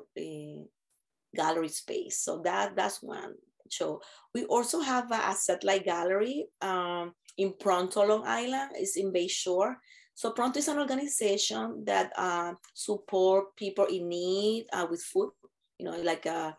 gallery 1.35 1.69
space. 1.69 2.19
So 2.19 2.41
that 2.43 2.75
that's 2.75 3.01
one 3.01 3.35
show. 3.69 4.01
We 4.33 4.45
also 4.45 4.79
have 4.81 5.11
a, 5.11 5.31
a 5.31 5.35
satellite 5.35 5.85
gallery 5.85 6.47
um, 6.61 7.13
in 7.37 7.53
Pronto, 7.59 8.05
Long 8.05 8.23
Island. 8.25 8.71
It's 8.75 8.97
in 8.97 9.11
Bay 9.11 9.27
Shore. 9.27 9.77
So 10.15 10.31
Pronto 10.31 10.59
is 10.59 10.67
an 10.67 10.79
organization 10.79 11.83
that 11.85 12.11
uh, 12.17 12.53
support 12.73 13.55
people 13.55 13.85
in 13.85 14.09
need 14.09 14.67
uh, 14.71 14.85
with 14.89 15.01
food, 15.01 15.31
you 15.79 15.85
know, 15.85 15.97
like 16.01 16.25
uh, 16.25 16.51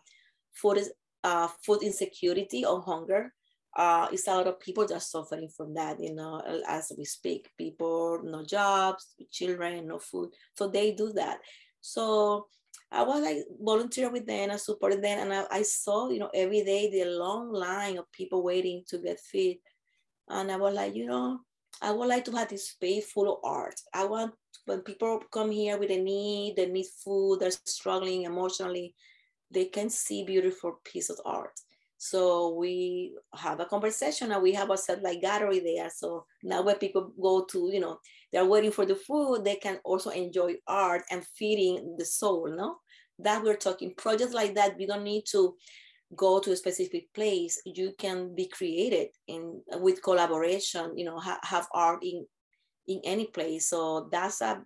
food 0.53 0.77
is 0.77 0.91
uh, 1.23 1.47
food 1.65 1.81
insecurity 1.81 2.65
or 2.65 2.81
hunger. 2.81 3.33
Uh, 3.75 4.07
it's 4.11 4.27
a 4.27 4.31
lot 4.31 4.47
of 4.47 4.59
people 4.59 4.85
that 4.85 4.95
are 4.95 4.99
suffering 4.99 5.49
from 5.49 5.73
that, 5.73 6.01
you 6.01 6.13
know, 6.13 6.41
as 6.67 6.91
we 6.97 7.03
speak. 7.03 7.49
People, 7.57 8.21
no 8.23 8.43
jobs, 8.43 9.15
children, 9.31 9.87
no 9.87 9.99
food. 9.99 10.29
So 10.57 10.69
they 10.69 10.93
do 10.93 11.11
that. 11.13 11.39
So 11.81 12.47
I 12.91 13.03
was 13.03 13.21
like 13.21 13.39
volunteer 13.59 14.09
with 14.09 14.25
them, 14.25 14.51
I 14.51 14.57
supported 14.57 15.03
them, 15.03 15.19
and 15.19 15.33
I, 15.33 15.45
I 15.51 15.61
saw, 15.63 16.09
you 16.09 16.19
know, 16.19 16.29
every 16.33 16.63
day 16.63 16.89
the 16.89 17.05
long 17.05 17.51
line 17.51 17.97
of 17.97 18.11
people 18.11 18.43
waiting 18.43 18.83
to 18.87 18.97
get 18.99 19.19
feed. 19.19 19.59
And 20.29 20.51
I 20.51 20.57
was 20.57 20.73
like, 20.73 20.95
you 20.95 21.07
know, 21.07 21.39
I 21.81 21.91
would 21.91 22.07
like 22.07 22.25
to 22.25 22.31
have 22.31 22.49
this 22.49 22.69
space 22.69 23.11
full 23.11 23.33
of 23.33 23.39
art. 23.43 23.79
I 23.93 24.05
want 24.05 24.33
when 24.65 24.81
people 24.81 25.21
come 25.31 25.51
here 25.51 25.77
with 25.77 25.91
a 25.91 26.01
need, 26.01 26.55
they 26.55 26.65
need 26.65 26.87
food, 27.03 27.39
they're 27.39 27.51
struggling 27.51 28.23
emotionally, 28.23 28.95
they 29.51 29.65
can 29.65 29.89
see 29.89 30.23
beautiful 30.23 30.79
piece 30.83 31.09
of 31.09 31.19
art. 31.25 31.59
So 31.97 32.55
we 32.55 33.15
have 33.35 33.59
a 33.59 33.65
conversation 33.65 34.31
and 34.31 34.43
we 34.43 34.53
have 34.53 34.69
a 34.69 34.77
satellite 34.77 35.21
gallery 35.21 35.59
there. 35.59 35.89
So 35.89 36.25
now 36.43 36.61
when 36.61 36.75
people 36.75 37.11
go 37.21 37.45
to, 37.45 37.69
you 37.71 37.79
know, 37.79 37.99
they're 38.31 38.45
waiting 38.45 38.71
for 38.71 38.85
the 38.85 38.95
food, 38.95 39.45
they 39.45 39.55
can 39.55 39.79
also 39.83 40.09
enjoy 40.09 40.55
art 40.67 41.03
and 41.09 41.25
feeding 41.25 41.95
the 41.97 42.05
soul, 42.05 42.49
no? 42.55 42.77
That 43.19 43.43
we're 43.43 43.55
talking 43.55 43.93
projects 43.95 44.33
like 44.33 44.55
that. 44.55 44.77
We 44.77 44.87
don't 44.87 45.03
need 45.03 45.23
to 45.31 45.55
go 46.15 46.39
to 46.39 46.51
a 46.51 46.55
specific 46.55 47.11
place 47.13 47.61
you 47.65 47.91
can 47.97 48.35
be 48.35 48.47
created 48.47 49.07
in 49.27 49.61
with 49.81 50.03
collaboration 50.03 50.95
you 50.95 51.03
know 51.03 51.17
ha, 51.19 51.39
have 51.43 51.67
art 51.73 52.03
in 52.03 52.25
in 52.87 53.01
any 53.03 53.25
place. 53.25 53.69
So 53.69 54.09
that's 54.11 54.41
a 54.41 54.61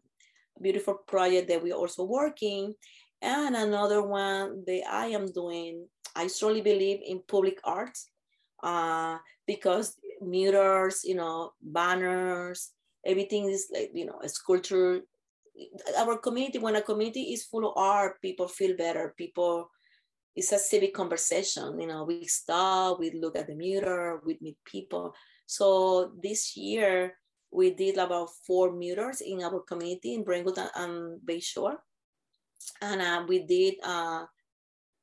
beautiful 0.61 0.95
project 1.07 1.47
that 1.49 1.63
we're 1.63 1.75
also 1.75 2.03
working. 2.03 2.73
And 3.21 3.55
another 3.55 4.01
one 4.01 4.63
that 4.65 4.83
i 4.89 5.07
am 5.07 5.29
doing 5.33 5.85
i 6.15 6.25
strongly 6.27 6.61
believe 6.61 7.01
in 7.03 7.21
public 7.27 7.59
art 7.65 7.97
uh, 8.63 9.17
because 9.45 9.97
mirrors 10.21 11.01
you 11.03 11.15
know 11.15 11.51
banners 11.61 12.71
everything 13.05 13.49
is 13.49 13.67
like 13.73 13.91
you 13.93 14.05
know 14.05 14.19
a 14.23 14.29
sculpture. 14.29 15.01
Our 15.97 16.17
community 16.17 16.59
when 16.59 16.77
a 16.77 16.81
community 16.81 17.33
is 17.33 17.43
full 17.43 17.67
of 17.67 17.73
art 17.75 18.21
people 18.21 18.47
feel 18.47 18.77
better 18.77 19.13
people 19.17 19.69
it's 20.35 20.51
a 20.51 20.59
civic 20.59 20.93
conversation. 20.93 21.79
You 21.79 21.87
know, 21.87 22.03
we 22.03 22.25
stop, 22.25 22.99
we 22.99 23.11
look 23.11 23.37
at 23.37 23.47
the 23.47 23.55
mirror, 23.55 24.21
we 24.25 24.37
meet 24.41 24.57
people. 24.65 25.13
So 25.45 26.11
this 26.21 26.55
year 26.55 27.13
we 27.51 27.71
did 27.71 27.97
about 27.97 28.29
four 28.45 28.71
mirrors 28.71 29.21
in 29.21 29.43
our 29.43 29.61
community 29.61 30.13
in 30.13 30.23
Brentwood 30.23 30.59
and 30.75 31.19
Bayshore. 31.25 31.77
and 32.81 33.01
uh, 33.01 33.25
we 33.27 33.39
did. 33.39 33.75
Uh, 33.83 34.25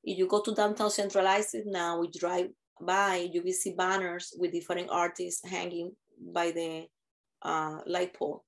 if 0.04 0.16
you 0.18 0.28
go 0.28 0.40
to 0.40 0.54
downtown 0.54 0.90
Central 0.90 1.26
Islip 1.26 1.64
now, 1.66 1.98
we 1.98 2.08
drive 2.10 2.48
by, 2.80 3.28
you 3.32 3.42
will 3.42 3.52
see 3.52 3.74
banners 3.74 4.32
with 4.38 4.52
different 4.52 4.88
artists 4.90 5.44
hanging 5.48 5.92
by 6.32 6.52
the 6.52 6.86
uh, 7.42 7.78
light 7.86 8.14
pole. 8.14 8.44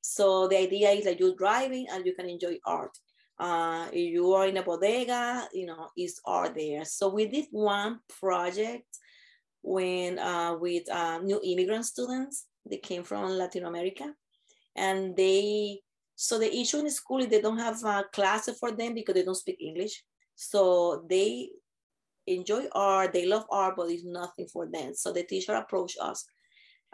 So 0.00 0.48
the 0.48 0.56
idea 0.56 0.90
is 0.90 1.04
that 1.04 1.20
you're 1.20 1.36
driving 1.36 1.86
and 1.90 2.06
you 2.06 2.14
can 2.14 2.28
enjoy 2.28 2.58
art. 2.64 2.96
Uh, 3.38 3.86
if 3.92 4.12
you 4.12 4.32
are 4.32 4.48
in 4.48 4.56
a 4.56 4.62
bodega, 4.62 5.48
you 5.52 5.66
know, 5.66 5.88
it's 5.96 6.20
art 6.24 6.54
there. 6.54 6.84
So 6.84 7.08
we 7.08 7.26
did 7.26 7.46
one 7.50 8.00
project 8.20 8.84
when 9.62 10.18
uh, 10.18 10.56
with 10.58 10.90
uh, 10.90 11.18
new 11.18 11.40
immigrant 11.44 11.84
students. 11.84 12.46
They 12.68 12.78
came 12.78 13.04
from 13.04 13.30
Latin 13.30 13.64
America, 13.64 14.12
and 14.76 15.16
they 15.16 15.80
so 16.20 16.38
the 16.38 16.52
issue 16.52 16.78
in 16.78 16.84
the 16.84 16.90
school 16.90 17.20
is 17.20 17.28
they 17.28 17.40
don't 17.40 17.58
have 17.58 17.82
a 17.84 18.04
class 18.12 18.50
for 18.58 18.72
them 18.72 18.92
because 18.92 19.14
they 19.14 19.22
don't 19.22 19.36
speak 19.36 19.58
English. 19.60 20.02
So 20.34 21.04
they 21.08 21.50
enjoy 22.26 22.66
art, 22.72 23.12
they 23.12 23.24
love 23.24 23.44
art, 23.50 23.74
but 23.76 23.90
it's 23.90 24.04
nothing 24.04 24.48
for 24.48 24.66
them. 24.66 24.94
So 24.94 25.12
the 25.12 25.22
teacher 25.22 25.54
approached 25.54 25.96
us 26.00 26.24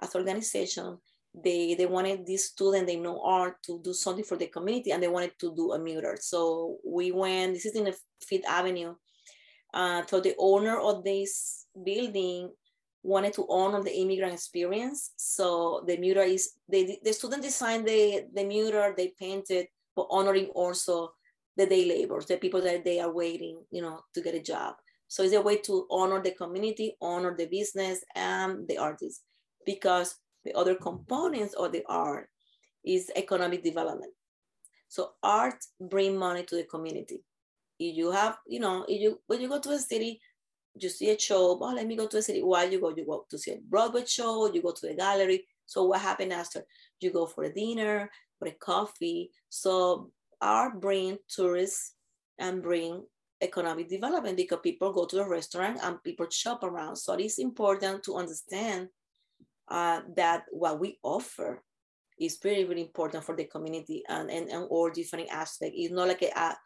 as 0.00 0.14
organization. 0.14 0.98
They 1.34 1.74
they 1.74 1.86
wanted 1.86 2.26
this 2.26 2.46
student, 2.50 2.86
they 2.86 2.96
know 2.96 3.20
art 3.24 3.56
to 3.66 3.80
do 3.82 3.92
something 3.92 4.24
for 4.24 4.36
the 4.36 4.46
community 4.46 4.92
and 4.92 5.02
they 5.02 5.08
wanted 5.08 5.32
to 5.40 5.54
do 5.54 5.72
a 5.72 5.78
mural. 5.78 6.16
So 6.20 6.78
we 6.86 7.10
went, 7.10 7.54
this 7.54 7.66
is 7.66 7.74
in 7.74 7.84
the 7.84 7.96
Fifth 8.22 8.46
Avenue. 8.46 8.94
Uh, 9.72 10.06
so 10.06 10.20
the 10.20 10.34
owner 10.38 10.78
of 10.78 11.02
this 11.02 11.66
building 11.84 12.50
wanted 13.02 13.34
to 13.34 13.46
honor 13.50 13.82
the 13.82 13.94
immigrant 13.94 14.32
experience. 14.32 15.10
So 15.16 15.82
the 15.86 15.96
mural 15.96 16.30
is, 16.30 16.52
they, 16.68 16.98
the 17.02 17.12
student 17.12 17.42
designed 17.42 17.86
the, 17.86 18.26
the 18.32 18.44
mural, 18.44 18.94
they 18.96 19.12
painted, 19.18 19.66
but 19.96 20.06
honoring 20.10 20.46
also 20.54 21.12
the 21.56 21.66
day 21.66 21.84
laborers, 21.84 22.26
the 22.26 22.36
people 22.36 22.62
that 22.62 22.84
they 22.84 23.00
are 23.00 23.12
waiting, 23.12 23.60
you 23.70 23.82
know, 23.82 24.00
to 24.14 24.22
get 24.22 24.34
a 24.34 24.40
job. 24.40 24.76
So 25.08 25.22
it's 25.22 25.34
a 25.34 25.40
way 25.40 25.58
to 25.58 25.86
honor 25.90 26.22
the 26.22 26.32
community, 26.32 26.96
honor 27.00 27.36
the 27.36 27.46
business 27.46 28.04
and 28.14 28.66
the 28.68 28.78
artists, 28.78 29.22
because 29.66 30.16
the 30.44 30.52
other 30.54 30.74
components 30.74 31.54
of 31.54 31.72
the 31.72 31.82
art 31.88 32.28
is 32.84 33.10
economic 33.16 33.62
development. 33.62 34.12
So 34.88 35.12
art 35.22 35.64
bring 35.80 36.16
money 36.16 36.44
to 36.44 36.56
the 36.56 36.64
community. 36.64 37.24
If 37.78 37.96
you 37.96 38.10
have, 38.12 38.36
you 38.46 38.60
know, 38.60 38.84
if 38.88 39.00
you 39.00 39.20
when 39.26 39.40
you 39.40 39.48
go 39.48 39.60
to 39.60 39.70
a 39.70 39.78
city, 39.78 40.20
you 40.74 40.88
see 40.88 41.10
a 41.10 41.18
show, 41.18 41.58
oh, 41.60 41.74
let 41.74 41.86
me 41.86 41.96
go 41.96 42.06
to 42.06 42.18
a 42.18 42.22
city. 42.22 42.42
Why 42.42 42.64
you 42.64 42.80
go? 42.80 42.90
You 42.90 43.04
go 43.04 43.26
to 43.28 43.38
see 43.38 43.52
a 43.52 43.58
Broadway 43.68 44.04
show, 44.06 44.52
you 44.52 44.62
go 44.62 44.72
to 44.72 44.86
the 44.86 44.94
gallery. 44.94 45.46
So 45.66 45.84
what 45.84 46.00
happened 46.00 46.32
after? 46.32 46.62
You 47.00 47.10
go 47.10 47.26
for 47.26 47.44
a 47.44 47.52
dinner, 47.52 48.10
for 48.38 48.48
a 48.48 48.52
coffee. 48.52 49.30
So 49.48 50.10
art 50.40 50.80
bring 50.80 51.18
tourists 51.28 51.94
and 52.38 52.62
bring 52.62 53.04
economic 53.40 53.88
development 53.88 54.36
because 54.36 54.60
people 54.62 54.92
go 54.92 55.06
to 55.06 55.16
the 55.16 55.28
restaurant 55.28 55.78
and 55.82 56.02
people 56.02 56.28
shop 56.30 56.62
around. 56.62 56.96
So 56.96 57.14
it 57.14 57.24
is 57.24 57.38
important 57.38 58.02
to 58.04 58.16
understand 58.16 58.88
uh, 59.68 60.00
that 60.16 60.44
what 60.50 60.78
we 60.78 60.98
offer 61.02 61.62
is 62.20 62.38
very, 62.42 62.64
very 62.64 62.80
important 62.80 63.24
for 63.24 63.34
the 63.34 63.44
community 63.44 64.02
and, 64.08 64.30
and, 64.30 64.48
and 64.48 64.66
all 64.70 64.90
different 64.90 65.28
aspects. 65.30 65.76
It's 65.76 65.92
not 65.92 66.08
like 66.08 66.22
a, 66.22 66.56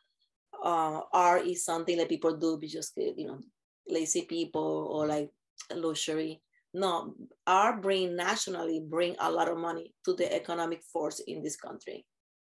uh, 0.64 1.00
art 1.12 1.46
is 1.46 1.64
something 1.64 1.96
that 1.98 2.08
people 2.08 2.36
do 2.36 2.58
because, 2.60 2.92
you 2.96 3.26
know, 3.26 3.40
lazy 3.88 4.22
people 4.22 4.88
or 4.92 5.06
like 5.06 5.30
luxury. 5.74 6.42
No, 6.74 7.14
art 7.46 7.80
bring 7.80 8.14
nationally 8.14 8.84
bring 8.86 9.16
a 9.20 9.30
lot 9.30 9.48
of 9.48 9.56
money 9.56 9.94
to 10.04 10.14
the 10.14 10.32
economic 10.32 10.82
force 10.82 11.20
in 11.26 11.42
this 11.42 11.56
country. 11.56 12.04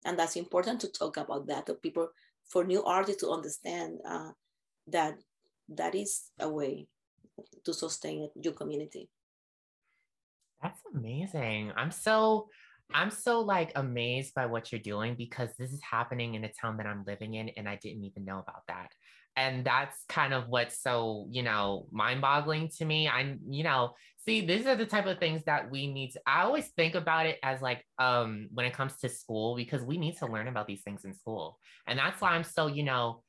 And 0.05 0.17
that's 0.17 0.35
important 0.35 0.79
to 0.81 0.91
talk 0.91 1.17
about 1.17 1.47
that 1.47 1.65
to 1.65 1.73
people 1.73 2.07
for 2.47 2.63
new 2.63 2.83
artists 2.83 3.21
to 3.23 3.31
understand 3.31 3.99
uh, 4.07 4.29
that 4.87 5.15
that 5.69 5.95
is 5.95 6.29
a 6.39 6.47
way 6.47 6.87
to 7.65 7.73
sustain 7.73 8.29
your 8.35 8.53
community. 8.53 9.09
That's 10.61 10.81
amazing. 10.93 11.71
I'm 11.75 11.91
so 11.91 12.47
I'm 12.93 13.09
so 13.09 13.41
like 13.41 13.71
amazed 13.75 14.35
by 14.35 14.45
what 14.45 14.71
you're 14.71 14.81
doing 14.81 15.15
because 15.15 15.49
this 15.57 15.71
is 15.73 15.81
happening 15.81 16.35
in 16.35 16.43
a 16.43 16.51
town 16.53 16.77
that 16.77 16.85
I'm 16.85 17.03
living 17.05 17.33
in 17.33 17.49
and 17.49 17.67
I 17.67 17.77
didn't 17.81 18.03
even 18.03 18.25
know 18.25 18.39
about 18.39 18.61
that. 18.67 18.91
And 19.35 19.65
that's 19.65 20.05
kind 20.07 20.33
of 20.33 20.47
what's 20.47 20.81
so, 20.81 21.27
you 21.29 21.43
know, 21.43 21.87
mind-boggling 21.91 22.69
to 22.77 22.85
me. 22.85 23.09
I'm, 23.09 23.39
you 23.49 23.63
know, 23.63 23.95
see, 24.23 24.45
these 24.45 24.65
are 24.65 24.75
the 24.75 24.85
type 24.85 25.07
of 25.07 25.19
things 25.19 25.43
that 25.45 25.69
we 25.69 25.91
need 25.91 26.11
to 26.11 26.21
I 26.27 26.43
always 26.43 26.67
think 26.69 26.95
about 26.95 27.25
it 27.25 27.39
as 27.43 27.61
like 27.61 27.83
um 27.99 28.47
when 28.53 28.65
it 28.65 28.73
comes 28.73 28.97
to 28.99 29.09
school 29.09 29.55
because 29.55 29.81
we 29.83 29.97
need 29.97 30.17
to 30.17 30.27
learn 30.27 30.47
about 30.47 30.67
these 30.67 30.83
things 30.83 31.05
in 31.05 31.13
school. 31.13 31.59
And 31.87 31.99
that's 31.99 32.21
why 32.21 32.31
I'm 32.31 32.43
so, 32.45 32.67
you 32.67 32.83
know, 32.83 33.23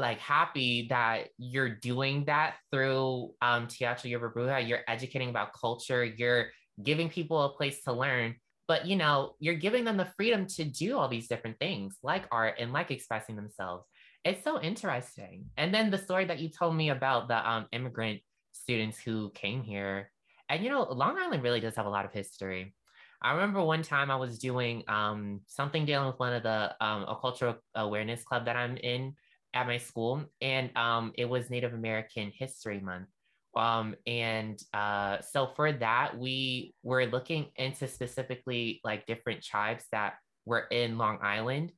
like 0.00 0.18
happy 0.18 0.86
that 0.90 1.28
you're 1.38 1.76
doing 1.76 2.24
that 2.24 2.56
through 2.72 3.32
um 3.42 3.68
Teatro 3.68 4.08
Yerba. 4.08 4.60
You're 4.60 4.80
educating 4.88 5.30
about 5.30 5.52
culture, 5.52 6.04
you're 6.04 6.48
giving 6.82 7.08
people 7.08 7.42
a 7.42 7.52
place 7.52 7.82
to 7.84 7.92
learn. 7.92 8.36
But 8.66 8.86
you 8.86 8.96
know 8.96 9.34
you're 9.38 9.56
giving 9.56 9.84
them 9.84 9.96
the 9.96 10.12
freedom 10.16 10.46
to 10.46 10.64
do 10.64 10.96
all 10.96 11.08
these 11.08 11.28
different 11.28 11.58
things 11.58 11.96
like 12.02 12.24
art 12.30 12.56
and 12.58 12.72
like 12.72 12.90
expressing 12.90 13.36
themselves. 13.36 13.84
It's 14.24 14.44
so 14.44 14.60
interesting. 14.60 15.46
And 15.56 15.72
then 15.74 15.90
the 15.90 15.98
story 15.98 16.26
that 16.26 16.40
you 16.40 16.50
told 16.50 16.76
me 16.76 16.90
about 16.90 17.28
the 17.28 17.48
um, 17.48 17.66
immigrant 17.72 18.20
students 18.52 18.98
who 18.98 19.30
came 19.30 19.62
here. 19.62 20.10
And 20.48 20.62
you 20.62 20.70
know 20.70 20.82
long 20.82 21.18
island 21.18 21.42
really 21.42 21.60
does 21.60 21.76
have 21.76 21.86
a 21.86 21.90
lot 21.90 22.04
of 22.04 22.12
history. 22.12 22.74
I 23.22 23.32
remember 23.32 23.62
one 23.62 23.82
time 23.82 24.10
i 24.10 24.16
was 24.16 24.38
doing 24.38 24.82
um, 24.88 25.40
something 25.46 25.84
dealing 25.84 26.06
with 26.06 26.18
one 26.18 26.32
of 26.32 26.42
the 26.42 26.74
um, 26.80 27.02
a 27.02 27.16
cultural 27.20 27.56
awareness 27.74 28.22
club 28.22 28.46
that 28.46 28.56
i'm 28.56 28.76
in 28.78 29.14
at 29.54 29.66
my 29.66 29.78
school 29.78 30.24
and 30.40 30.70
um, 30.76 31.12
it 31.16 31.28
was 31.28 31.50
native 31.50 31.74
american 31.74 32.32
history 32.34 32.80
month 32.80 33.08
um, 33.56 33.96
and 34.06 34.62
uh, 34.72 35.18
so 35.20 35.48
for 35.56 35.72
that, 35.72 36.16
we 36.16 36.74
were 36.82 37.06
looking 37.06 37.46
into 37.56 37.88
specifically 37.88 38.80
like 38.84 39.06
different 39.06 39.42
tribes 39.42 39.84
that 39.92 40.14
were 40.46 40.66
in 40.70 40.98
Long 40.98 41.18
Island. 41.20 41.72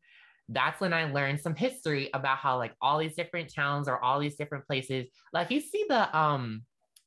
That's 0.48 0.80
when 0.80 0.92
I 0.92 1.10
learned 1.10 1.40
some 1.40 1.54
history 1.54 2.10
about 2.12 2.38
how 2.38 2.58
like 2.58 2.74
all 2.82 2.98
these 2.98 3.16
different 3.16 3.52
towns 3.54 3.88
or 3.88 4.02
all 4.02 4.20
these 4.20 4.36
different 4.36 4.66
places, 4.66 5.06
like 5.32 5.50
you 5.50 5.60
see 5.60 5.86
the 5.88 6.16
um 6.16 6.62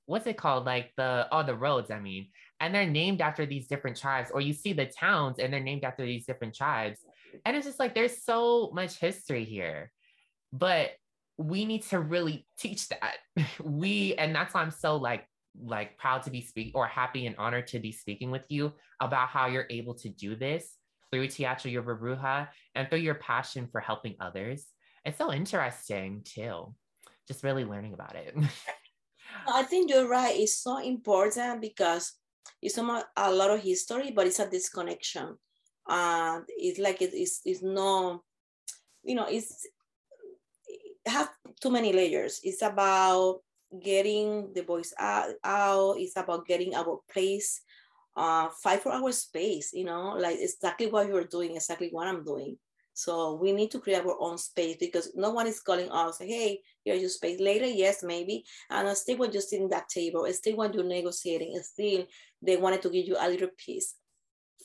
what's 0.08 0.28
it 0.28 0.38
called? 0.38 0.66
Like 0.66 0.92
the 0.98 1.28
oh 1.32 1.44
the 1.44 1.56
roads, 1.56 1.92
I 1.92 2.00
mean, 2.00 2.30
and 2.60 2.74
they're 2.74 2.88
named 2.88 3.22
after 3.22 3.46
these 3.46 3.68
different 3.68 3.98
tribes, 3.98 4.32
or 4.32 4.42
you 4.42 4.54
see 4.54 4.74
the 4.74 4.86
towns 4.86 5.38
and 5.38 5.54
they're 5.54 5.60
named 5.60 5.84
after 5.84 6.06
these 6.06 6.26
different 6.26 6.56
tribes. 6.56 7.00
And 7.44 7.56
it's 7.56 7.68
just 7.68 7.80
like 7.80 7.94
there's 7.94 8.24
so 8.24 8.72
much 8.74 8.98
history 8.98 9.44
here. 9.44 9.92
But 10.58 10.92
we 11.38 11.66
need 11.66 11.84
to 11.84 12.00
really 12.00 12.48
teach 12.58 12.88
that. 12.90 13.16
we 13.64 14.16
and 14.16 14.36
that's 14.36 14.54
why 14.54 14.62
I'm 14.62 14.72
so 14.72 14.96
like 14.96 15.28
like 15.64 15.98
proud 15.98 16.24
to 16.24 16.30
be 16.30 16.42
speak 16.42 16.74
or 16.76 16.86
happy 16.86 17.28
and 17.28 17.36
honored 17.38 17.68
to 17.68 17.80
be 17.80 17.92
speaking 17.92 18.32
with 18.32 18.46
you 18.50 18.74
about 19.02 19.30
how 19.30 19.48
you're 19.48 19.68
able 19.70 19.94
to 19.96 20.10
do 20.10 20.36
this 20.36 20.76
through 21.12 21.28
Teatro 21.28 21.72
Yerba 21.72 22.50
and 22.76 22.90
through 22.90 23.00
your 23.00 23.16
passion 23.16 23.68
for 23.72 23.80
helping 23.80 24.16
others. 24.20 24.66
It's 25.06 25.18
so 25.18 25.32
interesting 25.32 26.24
too. 26.26 26.74
Just 27.28 27.44
really 27.44 27.66
learning 27.66 27.94
about 27.94 28.16
it. 28.16 28.36
I 29.48 29.64
think 29.64 29.92
you're 29.92 30.08
right. 30.08 30.36
It's 30.36 30.58
so 30.62 30.78
important 30.80 31.62
because 31.62 32.14
it's 32.62 32.78
a, 32.78 33.04
a 33.18 33.32
lot 33.32 33.52
of 33.52 33.62
history, 33.62 34.12
but 34.12 34.28
it's 34.28 34.40
a 34.40 34.50
disconnection. 34.50 35.38
Uh, 35.88 36.42
it's 36.48 36.80
like 36.80 37.02
it 37.02 37.14
is 37.14 37.42
it's 37.46 37.62
no, 37.62 38.24
you 39.04 39.16
know, 39.16 39.28
it's 39.30 39.68
have 41.06 41.30
too 41.62 41.70
many 41.70 41.94
layers. 41.94 42.40
It's 42.44 42.62
about 42.62 43.42
getting 43.82 44.54
the 44.54 44.64
voice 44.64 44.94
out, 45.00 45.30
out. 45.44 45.96
It's 45.98 46.18
about 46.18 46.48
getting 46.48 46.76
our 46.76 47.00
place, 47.12 47.62
uh, 48.16 48.50
fight 48.64 48.82
for 48.82 48.92
our 48.92 49.12
space, 49.12 49.72
you 49.74 49.86
know, 49.86 50.16
like 50.18 50.38
exactly 50.40 50.88
what 50.88 51.08
you're 51.08 51.26
doing, 51.26 51.56
exactly 51.56 51.90
what 51.92 52.08
I'm 52.08 52.24
doing. 52.24 52.58
So 52.94 53.36
we 53.36 53.52
need 53.52 53.72
to 53.72 53.80
create 53.80 54.06
our 54.06 54.16
own 54.22 54.38
space 54.38 54.78
because 54.80 55.12
no 55.16 55.32
one 55.32 55.48
is 55.48 55.60
calling 55.60 55.92
us, 55.92 56.20
hey, 56.20 56.62
here's 56.86 57.02
your 57.02 57.10
space. 57.10 57.42
Later, 57.42 57.66
yes, 57.66 58.04
maybe. 58.04 58.46
And 58.70 58.88
still 58.98 59.18
when 59.18 59.34
you're 59.34 59.42
sitting 59.42 59.68
that 59.70 59.90
table, 59.90 60.26
still 60.32 60.56
when 60.56 60.72
you're 60.72 60.86
negotiating, 60.86 61.60
still 61.62 62.06
they 62.42 62.56
wanted 62.56 62.82
to 62.84 62.90
give 62.90 63.06
you 63.06 63.18
a 63.20 63.28
little 63.28 63.50
piece 63.58 63.96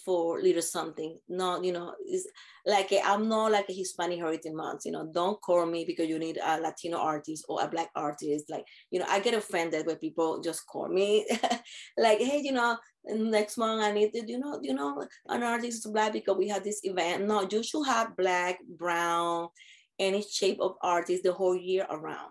for 0.05 0.41
little 0.41 0.63
something. 0.63 1.19
Not, 1.29 1.65
you 1.65 1.73
know, 1.73 1.95
it's 2.07 2.27
like 2.67 2.93
i 2.93 2.97
am 2.97 3.29
not 3.29 3.53
like 3.53 3.67
a 3.69 3.73
Hispanic 3.73 4.19
Heritage 4.19 4.53
Month. 4.53 4.83
You 4.85 4.93
know, 4.93 5.11
don't 5.13 5.41
call 5.41 5.67
me 5.67 5.85
because 5.85 6.09
you 6.09 6.19
need 6.19 6.39
a 6.43 6.61
Latino 6.61 6.99
artist 6.99 7.45
or 7.49 7.63
a 7.63 7.69
Black 7.69 7.91
artist. 7.95 8.47
Like, 8.49 8.65
you 8.91 9.01
know, 9.01 9.07
I 9.09 9.21
get 9.21 9.35
offended 9.35 9.87
when 9.87 9.97
people 9.97 10.41
just 10.41 10.67
call 10.67 10.89
me, 10.89 11.27
like, 11.99 12.19
hey, 12.19 12.41
you 12.43 12.53
know, 12.53 12.77
next 13.05 13.57
month 13.57 13.83
I 13.83 13.93
need, 13.93 14.13
to, 14.13 14.23
you 14.27 14.39
know, 14.39 14.59
you 14.63 14.75
know, 14.75 15.07
an 15.29 15.43
artist 15.43 15.87
is 15.87 15.93
Black 15.93 16.13
because 16.13 16.37
we 16.37 16.49
have 16.49 16.65
this 16.65 16.81
event. 16.85 17.27
No, 17.27 17.47
you 17.51 17.63
should 17.63 17.87
have 17.87 18.17
Black, 18.17 18.59
Brown, 18.67 19.49
any 19.99 20.23
shape 20.23 20.61
of 20.61 20.77
artist 20.83 21.23
the 21.23 21.33
whole 21.33 21.57
year 21.57 21.87
around 21.91 22.31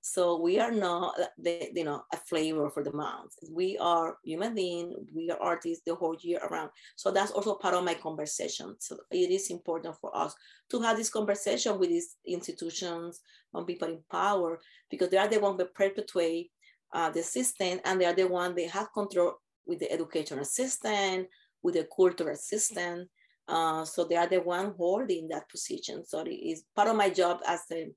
So 0.00 0.40
we 0.40 0.58
are 0.58 0.70
not, 0.70 1.14
the, 1.38 1.70
you 1.74 1.84
know, 1.84 2.02
a 2.12 2.16
flavor 2.16 2.70
for 2.70 2.82
the 2.84 2.92
mouth. 2.92 3.30
We 3.50 3.76
are 3.78 4.16
human 4.24 4.54
being. 4.54 4.94
We 5.14 5.30
are 5.30 5.40
artists 5.40 5.82
the 5.84 5.94
whole 5.94 6.16
year 6.20 6.38
around. 6.38 6.70
So 6.96 7.10
that's 7.10 7.32
also 7.32 7.56
part 7.56 7.74
of 7.74 7.84
my 7.84 7.94
conversation. 7.94 8.76
So 8.78 8.98
it 9.10 9.30
is 9.30 9.50
important 9.50 9.96
for 10.00 10.16
us 10.16 10.34
to 10.70 10.80
have 10.80 10.96
this 10.96 11.10
conversation 11.10 11.78
with 11.78 11.90
these 11.90 12.16
institutions 12.26 13.20
and 13.52 13.66
people 13.66 13.88
in 13.88 14.02
power 14.10 14.60
because 14.90 15.10
they 15.10 15.18
are 15.18 15.28
the 15.28 15.40
ones 15.40 15.58
that 15.58 15.74
perpetuate 15.74 16.50
uh, 16.92 17.10
the 17.10 17.22
system 17.22 17.80
and 17.84 18.00
they 18.00 18.06
are 18.06 18.14
the 18.14 18.28
ones 18.28 18.54
that 18.56 18.70
have 18.70 18.92
control 18.92 19.34
with 19.66 19.80
the 19.80 19.92
educational 19.92 20.44
system, 20.44 21.26
with 21.62 21.74
the 21.74 21.86
cultural 21.94 22.36
system. 22.36 23.08
Uh, 23.46 23.84
so 23.84 24.04
they 24.04 24.16
are 24.16 24.28
the 24.28 24.40
one 24.40 24.74
holding 24.76 25.28
that 25.28 25.48
position. 25.50 26.04
So 26.04 26.20
it 26.20 26.30
is 26.30 26.64
part 26.76 26.88
of 26.88 26.96
my 26.96 27.10
job 27.10 27.40
as 27.46 27.60
a 27.72 27.88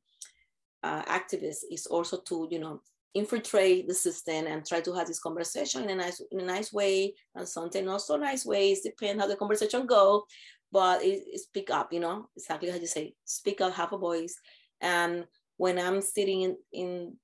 uh, 0.83 1.03
activist 1.03 1.63
is 1.71 1.85
also 1.85 2.19
to, 2.21 2.47
you 2.51 2.59
know, 2.59 2.81
infiltrate 3.13 3.87
the 3.87 3.93
system 3.93 4.47
and 4.47 4.65
try 4.65 4.79
to 4.79 4.93
have 4.93 5.07
this 5.07 5.19
conversation 5.19 5.83
in 5.83 5.89
a 5.89 5.95
nice, 5.95 6.21
in 6.31 6.39
a 6.39 6.45
nice 6.45 6.71
way 6.71 7.13
and 7.35 7.47
something 7.47 7.85
not 7.85 8.01
so 8.01 8.15
nice 8.15 8.45
ways, 8.45 8.81
depend 8.81 9.19
how 9.19 9.27
the 9.27 9.35
conversation 9.35 9.85
go, 9.85 10.25
but 10.71 11.03
it, 11.03 11.23
it 11.27 11.39
speak 11.39 11.69
up, 11.69 11.91
you 11.91 11.99
know, 11.99 12.29
exactly 12.37 12.69
how 12.69 12.77
you 12.77 12.87
say, 12.87 13.13
speak 13.25 13.59
up, 13.59 13.73
have 13.73 13.93
a 13.93 13.97
voice. 13.97 14.35
And 14.79 15.25
when 15.57 15.77
I'm 15.77 16.01
sitting 16.01 16.41
in, 16.41 16.57
in 16.71 17.17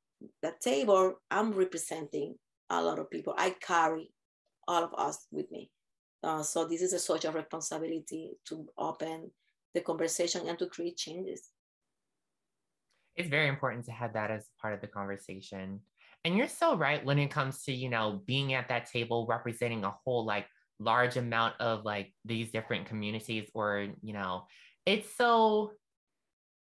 table, 0.61 1.15
I'm 1.31 1.53
representing 1.53 2.35
a 2.69 2.81
lot 2.81 2.99
of 2.99 3.09
people. 3.09 3.33
I 3.37 3.51
carry 3.61 4.11
all 4.67 4.83
of 4.83 4.93
us 4.97 5.27
with 5.31 5.49
me. 5.51 5.71
Uh, 6.23 6.43
so 6.43 6.65
this 6.65 6.81
is 6.81 6.93
a 6.93 6.99
social 6.99 7.31
responsibility 7.31 8.31
to 8.47 8.67
open 8.77 9.31
the 9.73 9.81
conversation 9.81 10.47
and 10.47 10.59
to 10.59 10.65
create 10.67 10.97
changes. 10.97 11.49
It's 13.17 13.29
very 13.29 13.47
important 13.47 13.85
to 13.85 13.91
have 13.91 14.13
that 14.13 14.31
as 14.31 14.45
part 14.61 14.73
of 14.73 14.81
the 14.81 14.87
conversation. 14.87 15.81
And 16.23 16.37
you're 16.37 16.47
so 16.47 16.75
right 16.75 17.03
when 17.03 17.19
it 17.19 17.31
comes 17.31 17.63
to, 17.63 17.73
you 17.73 17.89
know, 17.89 18.21
being 18.25 18.53
at 18.53 18.69
that 18.69 18.85
table 18.85 19.25
representing 19.27 19.83
a 19.83 19.95
whole 20.03 20.25
like 20.25 20.45
large 20.79 21.17
amount 21.17 21.55
of 21.59 21.83
like 21.83 22.13
these 22.25 22.51
different 22.51 22.85
communities 22.85 23.49
or, 23.53 23.87
you 24.03 24.13
know, 24.13 24.45
it's 24.85 25.15
so 25.15 25.71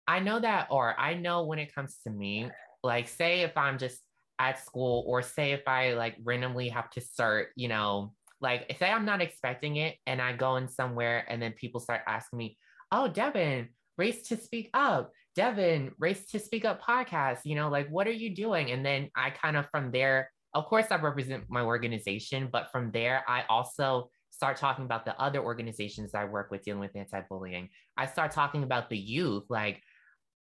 I 0.06 0.20
know 0.20 0.38
that 0.38 0.68
or 0.70 0.98
I 0.98 1.14
know 1.14 1.44
when 1.44 1.58
it 1.58 1.74
comes 1.74 1.98
to 2.04 2.10
me, 2.10 2.50
like 2.82 3.08
say 3.08 3.40
if 3.40 3.56
I'm 3.56 3.78
just 3.78 4.00
at 4.38 4.64
school 4.64 5.04
or 5.06 5.22
say 5.22 5.52
if 5.52 5.66
I 5.66 5.94
like 5.94 6.16
randomly 6.22 6.68
have 6.68 6.90
to 6.90 7.00
start, 7.00 7.48
you 7.56 7.68
know, 7.68 8.12
like 8.40 8.76
say 8.78 8.90
I'm 8.90 9.06
not 9.06 9.22
expecting 9.22 9.76
it 9.76 9.96
and 10.06 10.20
I 10.20 10.34
go 10.34 10.56
in 10.56 10.68
somewhere 10.68 11.24
and 11.28 11.40
then 11.40 11.52
people 11.52 11.80
start 11.80 12.02
asking 12.06 12.38
me, 12.38 12.58
oh, 12.92 13.08
Devin, 13.08 13.68
race 13.96 14.28
to 14.28 14.36
speak 14.36 14.70
up. 14.74 15.12
Devin, 15.34 15.92
race 15.98 16.26
to 16.26 16.38
speak 16.38 16.64
up 16.64 16.82
podcast, 16.82 17.40
you 17.44 17.56
know, 17.56 17.68
like 17.68 17.88
what 17.88 18.06
are 18.06 18.12
you 18.12 18.34
doing? 18.34 18.70
And 18.70 18.84
then 18.84 19.10
I 19.16 19.30
kind 19.30 19.56
of 19.56 19.66
from 19.70 19.90
there, 19.90 20.30
of 20.54 20.66
course, 20.66 20.86
I 20.90 20.96
represent 20.96 21.44
my 21.48 21.62
organization, 21.62 22.48
but 22.52 22.70
from 22.70 22.92
there, 22.92 23.24
I 23.26 23.44
also 23.48 24.10
start 24.30 24.56
talking 24.56 24.84
about 24.84 25.04
the 25.04 25.18
other 25.20 25.40
organizations 25.40 26.14
I 26.14 26.24
work 26.24 26.50
with 26.50 26.62
dealing 26.62 26.80
with 26.80 26.94
anti 26.94 27.20
bullying. 27.28 27.68
I 27.96 28.06
start 28.06 28.32
talking 28.32 28.62
about 28.62 28.90
the 28.90 28.98
youth, 28.98 29.44
like 29.48 29.82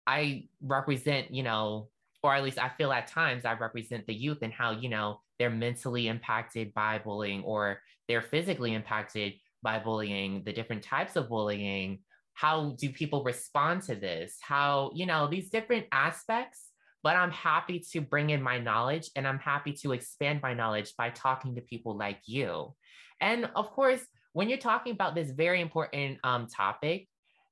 I 0.06 0.48
represent, 0.62 1.34
you 1.34 1.44
know, 1.44 1.90
or 2.22 2.34
at 2.34 2.44
least 2.44 2.60
I 2.60 2.70
feel 2.70 2.92
at 2.92 3.08
times 3.08 3.46
I 3.46 3.54
represent 3.54 4.06
the 4.08 4.14
youth 4.14 4.40
and 4.42 4.54
how, 4.54 4.72
you 4.72 4.90
know, 4.90 5.20
they're 5.40 5.50
mentally 5.50 6.08
impacted 6.08 6.74
by 6.74 7.00
bullying 7.00 7.44
or 7.44 7.80
they're 8.08 8.22
physically 8.22 8.74
impacted 8.74 9.34
by 9.62 9.80
bullying, 9.80 10.44
the 10.44 10.54
different 10.54 10.84
types 10.84 11.16
of 11.16 11.30
bullying. 11.30 12.00
How 12.34 12.76
do 12.80 12.90
people 12.90 13.24
respond 13.24 13.84
to 13.84 13.96
this? 13.96 14.38
How, 14.42 14.92
you 14.94 15.06
know, 15.06 15.28
these 15.28 15.50
different 15.50 15.86
aspects. 15.92 16.70
But 17.04 17.18
I'm 17.18 17.32
happy 17.32 17.84
to 17.92 18.00
bring 18.00 18.30
in 18.30 18.42
my 18.42 18.60
knowledge 18.60 19.10
and 19.16 19.28
I'm 19.28 19.40
happy 19.40 19.74
to 19.82 19.92
expand 19.92 20.42
my 20.42 20.54
knowledge 20.54 20.94
by 20.98 21.10
talking 21.10 21.56
to 21.56 21.62
people 21.62 21.98
like 21.98 22.20
you. 22.26 22.74
And 23.20 23.50
of 23.56 23.72
course, 23.72 24.00
when 24.32 24.48
you're 24.48 24.58
talking 24.58 24.94
about 24.94 25.14
this 25.14 25.30
very 25.32 25.60
important 25.60 26.20
um, 26.24 26.48
topic, 26.48 27.08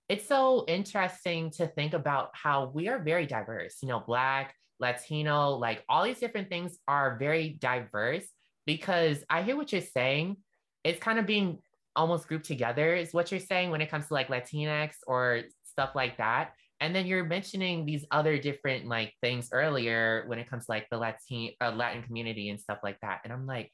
it's 0.08 0.28
so 0.28 0.66
interesting 0.68 1.52
to 1.52 1.68
think 1.68 1.94
about 1.94 2.32
how 2.34 2.72
we 2.74 2.88
are 2.90 3.00
very 3.00 3.26
diverse. 3.26 3.78
You 3.82 3.90
know, 3.90 4.00
Black, 4.00 4.54
Latino, 4.80 5.52
like 5.52 5.84
all 5.88 6.04
these 6.04 6.20
different 6.20 6.50
things 6.50 6.78
are 6.88 7.18
very 7.18 7.50
diverse 7.60 8.26
because 8.66 9.24
I 9.30 9.44
hear 9.44 9.56
what 9.56 9.72
you're 9.72 9.82
saying. 9.82 10.38
It's 10.84 11.00
kind 11.00 11.20
of 11.20 11.26
being 11.26 11.60
almost 11.96 12.28
grouped 12.28 12.46
together, 12.46 12.96
is 12.96 13.14
what 13.14 13.32
you're 13.32 13.40
saying 13.40 13.70
when 13.70 13.82
it 13.82 13.90
comes 13.90 14.08
to 14.08 14.14
like 14.14 14.28
Latinx 14.30 14.92
or 15.08 15.44
stuff 15.64 15.92
like 15.96 16.18
that. 16.18 16.52
And 16.80 16.96
then 16.96 17.06
you're 17.06 17.26
mentioning 17.26 17.86
these 17.86 18.06
other 18.10 18.38
different 18.38 18.88
like 18.88 19.14
things 19.22 19.50
earlier 19.52 20.24
when 20.28 20.40
it 20.40 20.50
comes 20.50 20.66
to 20.66 20.72
like 20.72 20.88
the 20.90 20.98
Latin 20.98 21.50
uh, 21.62 21.72
Latin 21.72 22.04
community 22.04 22.50
and 22.50 22.60
stuff 22.60 22.80
like 22.84 23.00
that. 23.02 23.22
And 23.24 23.32
I'm 23.32 23.46
like, 23.46 23.72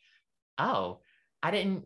oh, 0.58 1.00
I 1.42 1.52
didn't, 1.52 1.86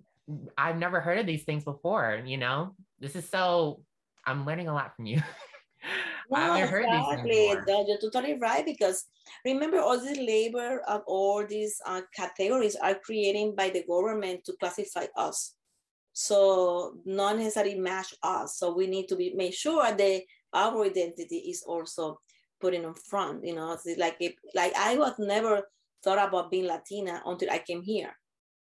I've 0.57 0.77
never 0.77 0.99
heard 0.99 1.19
of 1.19 1.27
these 1.27 1.43
things 1.43 1.63
before. 1.63 2.21
You 2.25 2.37
know, 2.37 2.75
this 2.99 3.15
is 3.15 3.29
so. 3.29 3.81
I'm 4.25 4.45
learning 4.45 4.67
a 4.67 4.73
lot 4.73 4.95
from 4.95 5.07
you. 5.07 5.21
No, 6.31 6.55
exactly. 6.55 7.47
you're 7.47 7.99
totally 7.99 8.37
right 8.39 8.65
because 8.65 9.05
remember 9.43 9.79
all 9.79 9.99
this 9.99 10.17
labor 10.17 10.79
of 10.87 11.03
all 11.05 11.45
these 11.45 11.75
uh, 11.85 12.01
categories 12.15 12.77
are 12.77 12.95
created 12.95 13.55
by 13.55 13.69
the 13.69 13.83
government 13.83 14.45
to 14.45 14.53
classify 14.59 15.07
us. 15.17 15.55
So 16.13 16.97
not 17.05 17.37
necessarily 17.37 17.79
match 17.79 18.13
us. 18.23 18.57
So 18.57 18.73
we 18.73 18.87
need 18.87 19.07
to 19.07 19.15
be 19.15 19.33
make 19.35 19.53
sure 19.53 19.83
that 19.91 20.21
our 20.53 20.83
identity 20.83 21.37
is 21.37 21.63
also 21.65 22.19
put 22.59 22.73
in 22.73 22.93
front. 22.93 23.45
You 23.45 23.55
know, 23.55 23.73
it's 23.73 23.97
like 23.97 24.17
if, 24.19 24.33
like 24.53 24.73
I 24.77 24.97
was 24.97 25.13
never 25.19 25.63
thought 26.03 26.27
about 26.27 26.51
being 26.51 26.67
Latina 26.67 27.21
until 27.25 27.49
I 27.51 27.59
came 27.59 27.81
here. 27.81 28.11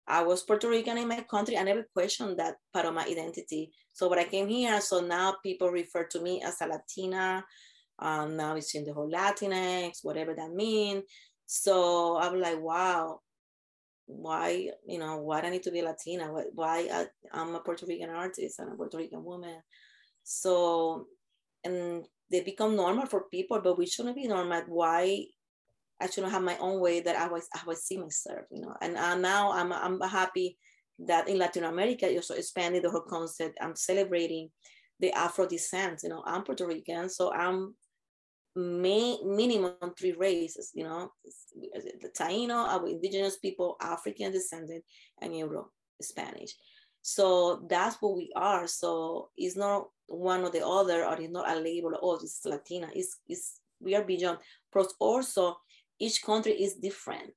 I 0.08 0.22
was 0.24 0.44
Puerto 0.44 0.70
Rican 0.70 0.98
in 0.98 1.08
my 1.08 1.22
country. 1.22 1.58
I 1.58 1.64
never 1.64 1.88
questioned 1.94 2.38
that 2.38 2.58
part 2.74 2.86
of 2.86 2.94
my 2.94 3.06
identity. 3.06 3.72
So 3.94 4.08
when 4.08 4.20
I 4.20 4.26
came 4.26 4.48
here, 4.48 4.80
so 4.82 5.00
now 5.00 5.36
people 5.42 5.70
refer 5.72 6.04
to 6.06 6.22
me 6.22 6.44
as 6.44 6.62
a 6.62 6.68
Latina. 6.68 7.44
Um, 7.98 8.36
now 8.36 8.56
it's 8.56 8.76
in 8.76 8.84
the 8.84 8.94
whole 8.94 9.10
Latinx, 9.10 10.00
whatever 10.04 10.36
that 10.36 10.52
means. 10.52 11.04
So 11.48 12.18
I'm 12.18 12.40
like, 12.40 12.60
wow, 12.62 13.20
why, 14.06 14.70
you 14.88 15.00
know, 15.00 15.18
why 15.18 15.42
do 15.42 15.48
I 15.48 15.50
need 15.50 15.64
to 15.64 15.72
be 15.72 15.82
Latina? 15.82 16.32
Why 16.54 16.88
I, 16.92 17.06
I'm 17.34 17.56
a 17.56 17.60
Puerto 17.60 17.86
Rican 17.86 18.10
artist 18.10 18.60
and 18.60 18.72
a 18.72 18.76
Puerto 18.76 18.98
Rican 18.98 19.24
woman. 19.24 19.62
So, 20.24 21.08
and 21.64 22.06
they 22.32 22.42
become 22.42 22.76
normal 22.76 23.06
for 23.06 23.26
people, 23.32 23.60
but 23.62 23.78
we 23.78 23.86
shouldn't 23.86 24.16
be 24.16 24.28
normal. 24.28 24.62
Why 24.68 25.26
I 26.02 26.10
shouldn't 26.10 26.34
have 26.34 26.44
my 26.44 26.58
own 26.58 26.80
way 26.80 27.00
that 27.02 27.16
I 27.16 27.28
was 27.28 27.48
I 27.54 27.62
was 27.66 27.84
see 27.84 27.98
myself, 27.98 28.46
you 28.52 28.62
know. 28.62 28.76
And 28.82 28.98
uh, 28.98 29.16
now 29.16 29.52
I'm 29.52 29.72
I'm 29.72 30.00
happy 30.02 30.58
that 31.00 31.28
in 31.28 31.38
Latin 31.38 31.64
America 31.64 32.10
you 32.10 32.18
also 32.18 32.36
expanded 32.36 32.84
the 32.84 32.90
whole 32.90 33.06
concept. 33.08 33.58
I'm 33.62 33.76
celebrating 33.76 34.50
the 35.00 35.12
Afro 35.14 35.48
descent. 35.48 36.02
You 36.04 36.10
know, 36.10 36.24
I'm 36.26 36.44
Puerto 36.44 36.68
Rican, 36.68 37.10
so 37.10 37.34
I'm 37.34 37.76
may, 38.56 39.18
minimum 39.24 39.76
three 39.98 40.14
races. 40.14 40.72
You 40.74 40.86
know, 40.86 41.12
the 42.02 42.10
Taino, 42.18 42.68
our 42.68 42.88
indigenous 42.88 43.38
people, 43.38 43.76
African 43.82 44.32
descendant, 44.32 44.84
and 45.22 45.38
Euro 45.38 45.72
Spanish. 46.02 46.56
So 47.02 47.66
that's 47.70 47.98
what 48.02 48.16
we 48.16 48.32
are. 48.36 48.68
So 48.68 49.30
it's 49.38 49.56
not 49.56 49.88
one 50.08 50.42
or 50.42 50.50
the 50.50 50.66
other, 50.66 51.06
or 51.06 51.20
it's 51.20 51.32
not 51.32 51.50
a 51.50 51.60
label. 51.60 51.92
Oh, 52.02 52.16
it's 52.16 52.42
Latina. 52.46 52.90
It's, 52.94 53.20
it's 53.28 53.60
we 53.80 53.96
are 53.96 54.04
beyond. 54.04 54.40
But 54.74 54.92
also 55.00 55.58
each 56.00 56.24
country 56.24 56.54
is 56.54 56.76
different. 56.76 57.32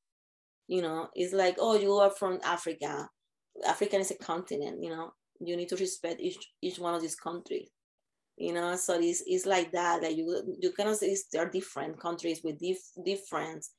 You 0.67 0.83
know, 0.83 1.09
it's 1.15 1.33
like, 1.33 1.57
oh, 1.59 1.77
you 1.77 1.93
are 1.95 2.11
from 2.11 2.41
Africa. 2.45 3.09
Africa 3.67 3.97
is 3.97 4.11
a 4.11 4.17
continent, 4.17 4.83
you 4.83 4.91
know, 4.91 5.13
you 5.41 5.57
need 5.57 5.69
to 5.69 5.77
respect 5.77 6.21
each, 6.21 6.39
each 6.63 6.79
one 6.79 6.95
of 6.95 7.03
these 7.03 7.17
countries. 7.17 7.69
You 8.41 8.53
know, 8.53 8.77
so 8.77 9.01
it's, 9.01 9.25
it's 9.27 9.47
like 9.47 9.73
that, 9.73 10.03
that 10.03 10.17
you, 10.17 10.57
you 10.61 10.71
cannot 10.71 10.97
say 10.97 11.17
they're 11.33 11.51
different 11.51 11.99
countries 11.99 12.41
with 12.45 12.59
dif- 12.61 12.93
difference. 13.05 13.73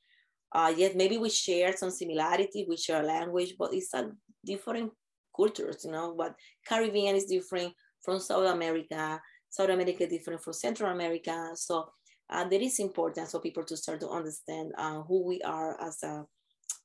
Uh, 0.52 0.72
yet 0.76 0.96
maybe 0.96 1.16
we 1.16 1.30
share 1.30 1.74
some 1.74 1.90
similarity, 1.90 2.66
we 2.68 2.76
share 2.76 3.02
language, 3.02 3.54
but 3.58 3.72
it's 3.72 3.94
a 3.94 4.10
different 4.44 4.92
cultures, 5.34 5.84
you 5.84 5.92
know, 5.92 6.14
but 6.16 6.34
Caribbean 6.68 7.16
is 7.16 7.24
different 7.24 7.72
from 8.04 8.18
South 8.18 8.52
America, 8.52 9.18
South 9.48 9.70
America 9.70 10.04
is 10.04 10.10
different 10.10 10.42
from 10.42 10.52
Central 10.52 10.92
America. 10.92 11.52
So 11.54 11.90
uh, 12.28 12.44
that 12.44 12.60
is 12.60 12.78
important 12.80 13.30
for 13.30 13.40
people 13.40 13.64
to 13.64 13.76
start 13.76 14.00
to 14.00 14.10
understand 14.10 14.72
uh, 14.76 15.00
who 15.02 15.26
we 15.26 15.40
are 15.42 15.80
as 15.80 16.02
a 16.02 16.24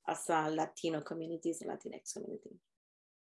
as 0.07 0.29
a 0.29 0.49
Latino 0.51 1.01
communities 1.01 1.63
Latinx 1.65 2.13
community. 2.13 2.59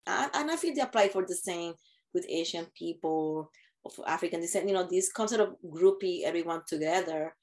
And, 0.08 0.32
and 0.34 0.52
I 0.52 0.56
feel 0.56 0.74
they 0.74 0.82
apply 0.82 1.10
for 1.10 1.26
the 1.28 1.36
same 1.36 1.74
with 2.14 2.26
Asian 2.30 2.66
people 2.78 3.52
of 3.86 3.94
African 4.08 4.42
descent. 4.42 4.68
You 4.68 4.74
know, 4.74 4.88
this 4.90 5.12
concept 5.12 5.42
of 5.42 5.56
groupie 5.66 6.24
everyone 6.24 6.62
together. 6.68 7.36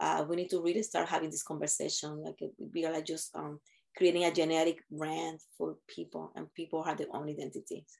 Uh, 0.00 0.24
we 0.28 0.36
need 0.36 0.50
to 0.50 0.60
really 0.60 0.82
start 0.82 1.08
having 1.08 1.30
this 1.30 1.42
conversation. 1.42 2.22
Like 2.22 2.38
we 2.72 2.84
are 2.84 2.92
like 2.92 3.06
just 3.06 3.34
um, 3.34 3.60
creating 3.96 4.24
a 4.24 4.32
genetic 4.32 4.78
brand 4.90 5.40
for 5.56 5.76
people, 5.88 6.32
and 6.34 6.52
people 6.54 6.82
have 6.82 6.98
their 6.98 7.14
own 7.14 7.28
identities 7.28 7.98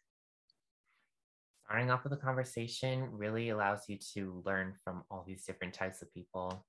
starting 1.64 1.90
off 1.90 2.04
with 2.04 2.12
a 2.12 2.16
conversation 2.16 3.08
really 3.10 3.48
allows 3.48 3.88
you 3.88 3.96
to 4.14 4.42
learn 4.44 4.74
from 4.84 5.02
all 5.10 5.24
these 5.26 5.44
different 5.44 5.72
types 5.72 6.02
of 6.02 6.12
people. 6.12 6.64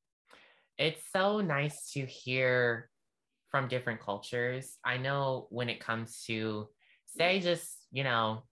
it's 0.77 1.01
so 1.13 1.41
nice 1.41 1.91
to 1.91 2.05
hear 2.05 2.89
from 3.49 3.67
different 3.67 4.01
cultures. 4.01 4.77
I 4.83 4.97
know 4.97 5.47
when 5.49 5.69
it 5.69 5.79
comes 5.79 6.23
to, 6.27 6.67
say, 7.05 7.39
just, 7.39 7.87
you 7.91 8.03
know, 8.03 8.43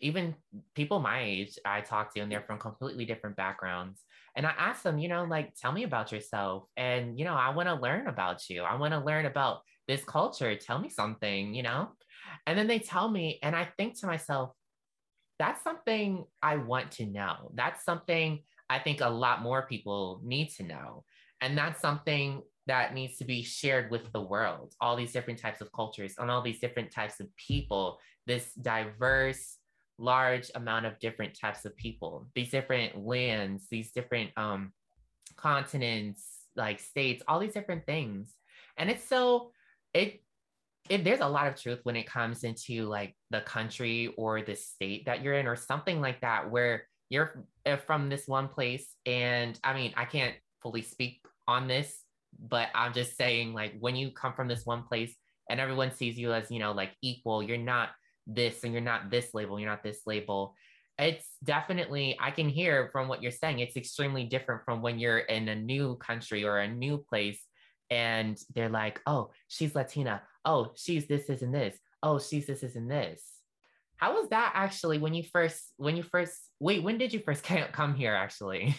even 0.00 0.34
people 0.74 1.00
my 1.00 1.22
age 1.22 1.58
I 1.64 1.80
talk 1.80 2.14
to, 2.14 2.20
and 2.20 2.30
they're 2.30 2.42
from 2.42 2.58
completely 2.58 3.04
different 3.04 3.36
backgrounds. 3.36 4.02
And 4.36 4.46
I 4.46 4.52
ask 4.58 4.82
them, 4.82 4.98
you 4.98 5.08
know, 5.08 5.24
like, 5.24 5.54
tell 5.54 5.72
me 5.72 5.84
about 5.84 6.12
yourself. 6.12 6.64
And, 6.76 7.18
you 7.18 7.24
know, 7.24 7.34
I 7.34 7.50
want 7.50 7.68
to 7.68 7.74
learn 7.74 8.06
about 8.06 8.48
you. 8.48 8.62
I 8.62 8.76
want 8.76 8.94
to 8.94 9.00
learn 9.00 9.26
about 9.26 9.62
this 9.88 10.04
culture. 10.04 10.54
Tell 10.54 10.78
me 10.78 10.88
something, 10.88 11.54
you 11.54 11.62
know? 11.62 11.88
And 12.46 12.58
then 12.58 12.66
they 12.66 12.78
tell 12.78 13.08
me, 13.08 13.38
and 13.42 13.56
I 13.56 13.68
think 13.76 13.98
to 14.00 14.06
myself, 14.06 14.52
that's 15.38 15.62
something 15.62 16.24
I 16.42 16.56
want 16.56 16.90
to 16.92 17.06
know. 17.06 17.50
That's 17.54 17.84
something 17.84 18.42
I 18.68 18.78
think 18.78 19.00
a 19.00 19.08
lot 19.08 19.42
more 19.42 19.66
people 19.66 20.20
need 20.24 20.50
to 20.56 20.62
know. 20.62 21.04
And 21.40 21.56
that's 21.56 21.80
something 21.80 22.42
that 22.66 22.92
needs 22.92 23.16
to 23.18 23.24
be 23.24 23.42
shared 23.42 23.90
with 23.90 24.12
the 24.12 24.20
world, 24.20 24.74
all 24.80 24.96
these 24.96 25.12
different 25.12 25.38
types 25.38 25.60
of 25.60 25.72
cultures 25.72 26.14
and 26.18 26.30
all 26.30 26.42
these 26.42 26.60
different 26.60 26.92
types 26.92 27.18
of 27.20 27.28
people, 27.36 27.98
this 28.26 28.52
diverse, 28.54 29.57
large 29.98 30.50
amount 30.54 30.86
of 30.86 30.98
different 30.98 31.38
types 31.38 31.64
of 31.64 31.76
people, 31.76 32.28
these 32.34 32.50
different 32.50 33.04
lands, 33.04 33.66
these 33.70 33.92
different 33.92 34.30
um, 34.36 34.72
continents, 35.36 36.24
like 36.56 36.80
states, 36.80 37.22
all 37.26 37.38
these 37.38 37.54
different 37.54 37.86
things. 37.86 38.32
And 38.76 38.90
it's 38.90 39.04
so, 39.04 39.50
it, 39.92 40.22
it, 40.88 41.04
there's 41.04 41.20
a 41.20 41.28
lot 41.28 41.46
of 41.46 41.60
truth 41.60 41.80
when 41.82 41.96
it 41.96 42.06
comes 42.06 42.44
into 42.44 42.84
like 42.84 43.14
the 43.30 43.40
country 43.42 44.14
or 44.16 44.42
the 44.42 44.54
state 44.54 45.06
that 45.06 45.22
you're 45.22 45.34
in 45.34 45.46
or 45.46 45.56
something 45.56 46.00
like 46.00 46.20
that 46.20 46.50
where 46.50 46.84
you're 47.10 47.44
uh, 47.66 47.76
from 47.76 48.08
this 48.08 48.26
one 48.26 48.48
place 48.48 48.94
and 49.06 49.58
i 49.64 49.74
mean 49.74 49.92
i 49.96 50.04
can't 50.04 50.34
fully 50.62 50.82
speak 50.82 51.20
on 51.46 51.66
this 51.66 52.02
but 52.48 52.68
i'm 52.74 52.92
just 52.92 53.16
saying 53.16 53.52
like 53.52 53.74
when 53.80 53.96
you 53.96 54.10
come 54.10 54.32
from 54.32 54.48
this 54.48 54.64
one 54.66 54.82
place 54.82 55.14
and 55.50 55.60
everyone 55.60 55.90
sees 55.90 56.18
you 56.18 56.32
as 56.32 56.50
you 56.50 56.58
know 56.58 56.72
like 56.72 56.92
equal 57.02 57.42
you're 57.42 57.56
not 57.56 57.90
this 58.28 58.62
and 58.62 58.72
you're 58.72 58.82
not 58.82 59.10
this 59.10 59.34
label 59.34 59.58
you're 59.58 59.68
not 59.68 59.82
this 59.82 60.02
label 60.06 60.54
it's 60.98 61.26
definitely 61.42 62.16
i 62.20 62.30
can 62.30 62.48
hear 62.48 62.88
from 62.92 63.08
what 63.08 63.22
you're 63.22 63.32
saying 63.32 63.58
it's 63.58 63.76
extremely 63.76 64.24
different 64.24 64.62
from 64.64 64.82
when 64.82 64.98
you're 64.98 65.18
in 65.18 65.48
a 65.48 65.54
new 65.54 65.96
country 65.96 66.44
or 66.44 66.58
a 66.58 66.68
new 66.68 66.98
place 66.98 67.40
and 67.90 68.38
they're 68.54 68.68
like 68.68 69.00
oh 69.06 69.30
she's 69.48 69.74
latina 69.74 70.22
oh 70.44 70.70
she's 70.76 71.06
this 71.06 71.26
this 71.26 71.42
and 71.42 71.54
this 71.54 71.76
oh 72.02 72.18
she's 72.18 72.46
this 72.46 72.60
this 72.60 72.76
and 72.76 72.90
this 72.90 73.22
how 73.96 74.12
was 74.14 74.28
that 74.28 74.52
actually 74.54 74.98
when 74.98 75.14
you 75.14 75.22
first 75.22 75.72
when 75.76 75.96
you 75.96 76.02
first 76.02 76.36
wait 76.60 76.82
when 76.82 76.98
did 76.98 77.12
you 77.12 77.20
first 77.20 77.42
come 77.72 77.94
here 77.94 78.14
actually 78.14 78.74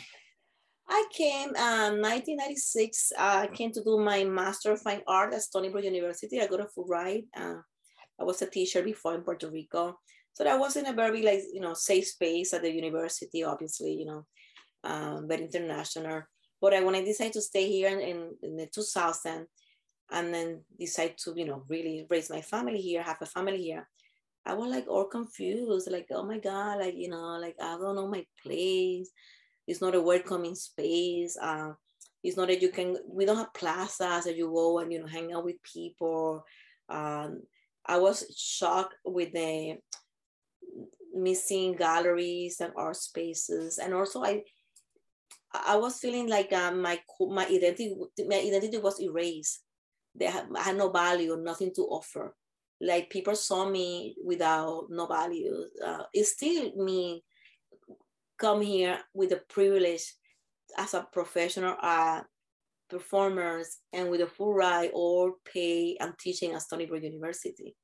I 0.91 1.05
came 1.13 1.49
um, 1.49 2.01
1996. 2.01 3.11
Uh, 3.15 3.21
I 3.43 3.47
came 3.47 3.71
to 3.73 3.83
do 3.83 3.99
my 3.99 4.23
Master 4.23 4.71
of 4.71 4.81
Fine 4.81 5.01
Art 5.07 5.33
at 5.33 5.43
Stony 5.43 5.69
Brook 5.69 5.83
University. 5.83 6.41
I 6.41 6.47
got 6.47 6.61
a 6.61 6.67
full 6.67 6.87
ride. 6.87 7.25
Uh, 7.37 7.57
I 8.19 8.23
was 8.23 8.41
a 8.41 8.49
teacher 8.49 8.81
before 8.81 9.15
in 9.15 9.21
Puerto 9.21 9.49
Rico. 9.49 9.99
So 10.33 10.43
that 10.43 10.59
was 10.59 10.75
in 10.75 10.85
a 10.85 10.93
very 10.93 11.21
like, 11.21 11.41
you 11.53 11.61
know, 11.61 11.73
safe 11.73 12.07
space 12.07 12.53
at 12.53 12.61
the 12.61 12.71
university, 12.71 13.43
obviously, 13.43 13.93
you 13.93 14.05
know, 14.05 14.25
um, 14.83 15.27
very 15.27 15.43
international. 15.43 16.23
But 16.61 16.73
I, 16.73 16.81
when 16.81 16.95
I 16.95 17.03
decided 17.03 17.33
to 17.33 17.41
stay 17.41 17.69
here 17.69 17.89
in, 17.89 17.99
in, 17.99 18.31
in 18.43 18.57
the 18.57 18.67
2000 18.67 19.47
and 20.11 20.33
then 20.33 20.61
decide 20.77 21.17
to, 21.19 21.33
you 21.35 21.45
know, 21.45 21.63
really 21.67 22.05
raise 22.09 22.29
my 22.29 22.41
family 22.41 22.81
here, 22.81 23.03
have 23.03 23.21
a 23.21 23.25
family 23.25 23.61
here, 23.61 23.87
I 24.45 24.53
was 24.53 24.69
like 24.69 24.87
all 24.87 25.05
confused, 25.05 25.91
like, 25.91 26.07
oh 26.11 26.23
my 26.23 26.39
God, 26.39 26.79
like, 26.79 26.95
you 26.95 27.09
know, 27.09 27.37
like 27.39 27.55
I 27.61 27.77
don't 27.77 27.95
know 27.95 28.07
my 28.07 28.25
place. 28.41 29.11
It's 29.67 29.81
not 29.81 29.95
a 29.95 30.01
welcoming 30.01 30.55
space. 30.55 31.37
Uh, 31.39 31.73
it's 32.23 32.35
not 32.35 32.47
that 32.47 32.61
you 32.61 32.69
can, 32.69 32.97
we 33.07 33.25
don't 33.25 33.37
have 33.37 33.53
plazas 33.53 34.25
that 34.25 34.35
you 34.35 34.47
go 34.47 34.79
and, 34.79 34.91
you 34.91 34.99
know, 34.99 35.07
hang 35.07 35.31
out 35.31 35.45
with 35.45 35.61
people. 35.63 36.43
Um, 36.89 37.43
I 37.89 37.97
was 37.97 38.23
shocked 38.37 38.95
with 39.03 39.33
the 39.33 39.77
missing 41.13 41.75
galleries 41.75 42.61
and 42.61 42.71
art 42.77 42.95
spaces. 42.95 43.79
And 43.79 43.93
also 43.93 44.23
I, 44.23 44.43
I 45.53 45.75
was 45.75 45.99
feeling 45.99 46.29
like 46.29 46.53
uh, 46.53 46.71
my, 46.71 46.99
my 47.19 47.45
identity, 47.45 47.95
my 48.27 48.37
identity 48.37 48.77
was 48.77 49.01
erased. 49.01 49.63
They 50.15 50.25
had, 50.25 50.45
I 50.55 50.61
had 50.61 50.77
no 50.77 50.89
value, 50.89 51.35
nothing 51.37 51.73
to 51.75 51.81
offer 51.81 52.35
like 52.81 53.09
people 53.09 53.35
saw 53.35 53.69
me 53.69 54.15
without 54.23 54.85
no 54.89 55.05
value. 55.05 55.65
Uh, 55.85 56.03
it's 56.13 56.31
still 56.31 56.71
me 56.75 57.23
come 58.37 58.61
here 58.61 58.99
with 59.13 59.29
the 59.29 59.41
privilege 59.49 60.13
as 60.77 60.93
a 60.93 61.05
professional 61.11 61.75
uh, 61.81 62.21
performers 62.89 63.79
and 63.91 64.09
with 64.09 64.21
a 64.21 64.27
full 64.27 64.53
ride 64.53 64.91
or 64.93 65.33
pay 65.51 65.97
and 65.99 66.13
teaching 66.19 66.53
at 66.53 66.61
Stony 66.61 66.85
Brook 66.85 67.03
University, 67.03 67.75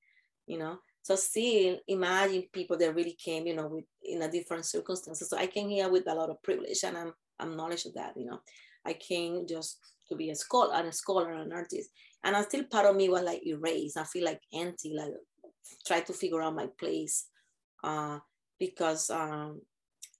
you 0.47 0.57
know. 0.57 0.79
So 1.01 1.15
still 1.15 1.77
imagine 1.87 2.45
people 2.51 2.77
that 2.77 2.95
really 2.95 3.15
came, 3.23 3.45
you 3.45 3.55
know, 3.55 3.67
with 3.67 3.85
in 4.03 4.23
a 4.23 4.31
different 4.31 4.65
circumstances. 4.65 5.29
So 5.29 5.37
I 5.37 5.47
came 5.47 5.69
here 5.69 5.89
with 5.89 6.07
a 6.07 6.15
lot 6.15 6.29
of 6.29 6.41
privilege 6.41 6.83
and 6.83 6.97
I'm 6.97 7.13
I'm 7.39 7.55
knowledge 7.55 7.85
of 7.85 7.93
that, 7.93 8.17
you 8.17 8.25
know. 8.25 8.39
I 8.85 8.93
came 8.93 9.45
just 9.47 9.79
to 10.09 10.15
be 10.15 10.29
a 10.29 10.35
scholar 10.35 10.73
and 10.75 10.87
a 10.87 10.91
scholar 10.91 11.31
and 11.31 11.51
an 11.51 11.53
artist 11.53 11.89
and 12.25 12.35
I 12.35 12.41
still 12.41 12.63
part 12.63 12.87
of 12.87 12.95
me 12.95 13.07
was 13.07 13.21
like 13.21 13.45
erased. 13.45 13.97
I 13.97 14.03
feel 14.03 14.25
like 14.25 14.41
empty, 14.51 14.95
like 14.97 15.13
try 15.85 15.99
to 16.01 16.11
figure 16.11 16.41
out 16.41 16.55
my 16.55 16.67
place 16.79 17.27
uh, 17.83 18.17
because 18.59 19.11
um, 19.11 19.61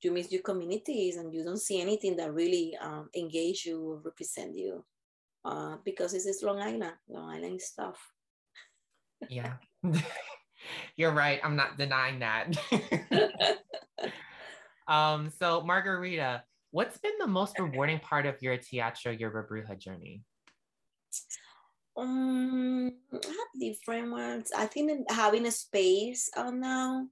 you 0.03 0.11
miss 0.11 0.31
your 0.31 0.43
communities 0.43 1.17
and 1.17 1.33
you 1.33 1.43
don't 1.43 1.59
see 1.59 1.81
anything 1.81 2.15
that 2.17 2.31
really 2.31 2.77
um, 2.79 3.09
engage 3.15 3.65
you 3.65 3.81
or 3.81 4.01
represent 4.05 4.55
you 4.55 4.85
uh, 5.45 5.77
because 5.83 6.11
this 6.11 6.27
is 6.27 6.43
Long 6.43 6.59
Island, 6.59 6.93
Long 7.09 7.31
Island 7.31 7.59
stuff. 7.59 7.97
yeah, 9.27 9.53
you're 10.95 11.11
right. 11.11 11.39
I'm 11.43 11.55
not 11.55 11.77
denying 11.77 12.19
that. 12.19 12.51
um, 14.87 15.31
so 15.39 15.61
Margarita, 15.61 16.43
what's 16.71 16.97
been 16.97 17.13
the 17.19 17.27
most 17.27 17.59
rewarding 17.59 17.99
part 17.99 18.25
of 18.25 18.41
your 18.41 18.57
Teatro 18.57 19.11
Yerba 19.11 19.43
Bruja 19.43 19.77
journey? 19.77 20.23
Um, 21.97 22.91
I 23.13 23.15
have 23.15 23.59
different 23.59 24.11
ones. 24.11 24.51
I 24.55 24.65
think 24.65 25.09
having 25.09 25.45
a 25.45 25.51
space 25.51 26.29
uh, 26.35 26.51
now 26.51 27.07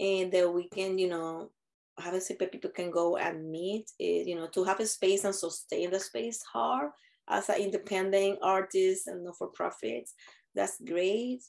and 0.00 0.32
that 0.32 0.52
we 0.52 0.68
can, 0.68 0.98
you 0.98 1.08
know, 1.08 1.50
have 1.98 2.14
a 2.14 2.20
space 2.20 2.48
people 2.50 2.70
can 2.70 2.90
go 2.90 3.16
and 3.16 3.50
meet. 3.50 3.90
It, 3.98 4.26
you 4.26 4.34
know, 4.34 4.48
to 4.48 4.64
have 4.64 4.80
a 4.80 4.86
space 4.86 5.24
and 5.24 5.34
sustain 5.34 5.90
the 5.90 6.00
space 6.00 6.42
hard 6.42 6.90
as 7.28 7.48
an 7.48 7.60
independent 7.60 8.38
artist 8.42 9.06
and 9.06 9.24
not 9.24 9.36
for 9.36 9.48
profits. 9.48 10.14
That's 10.54 10.80
great. 10.80 11.42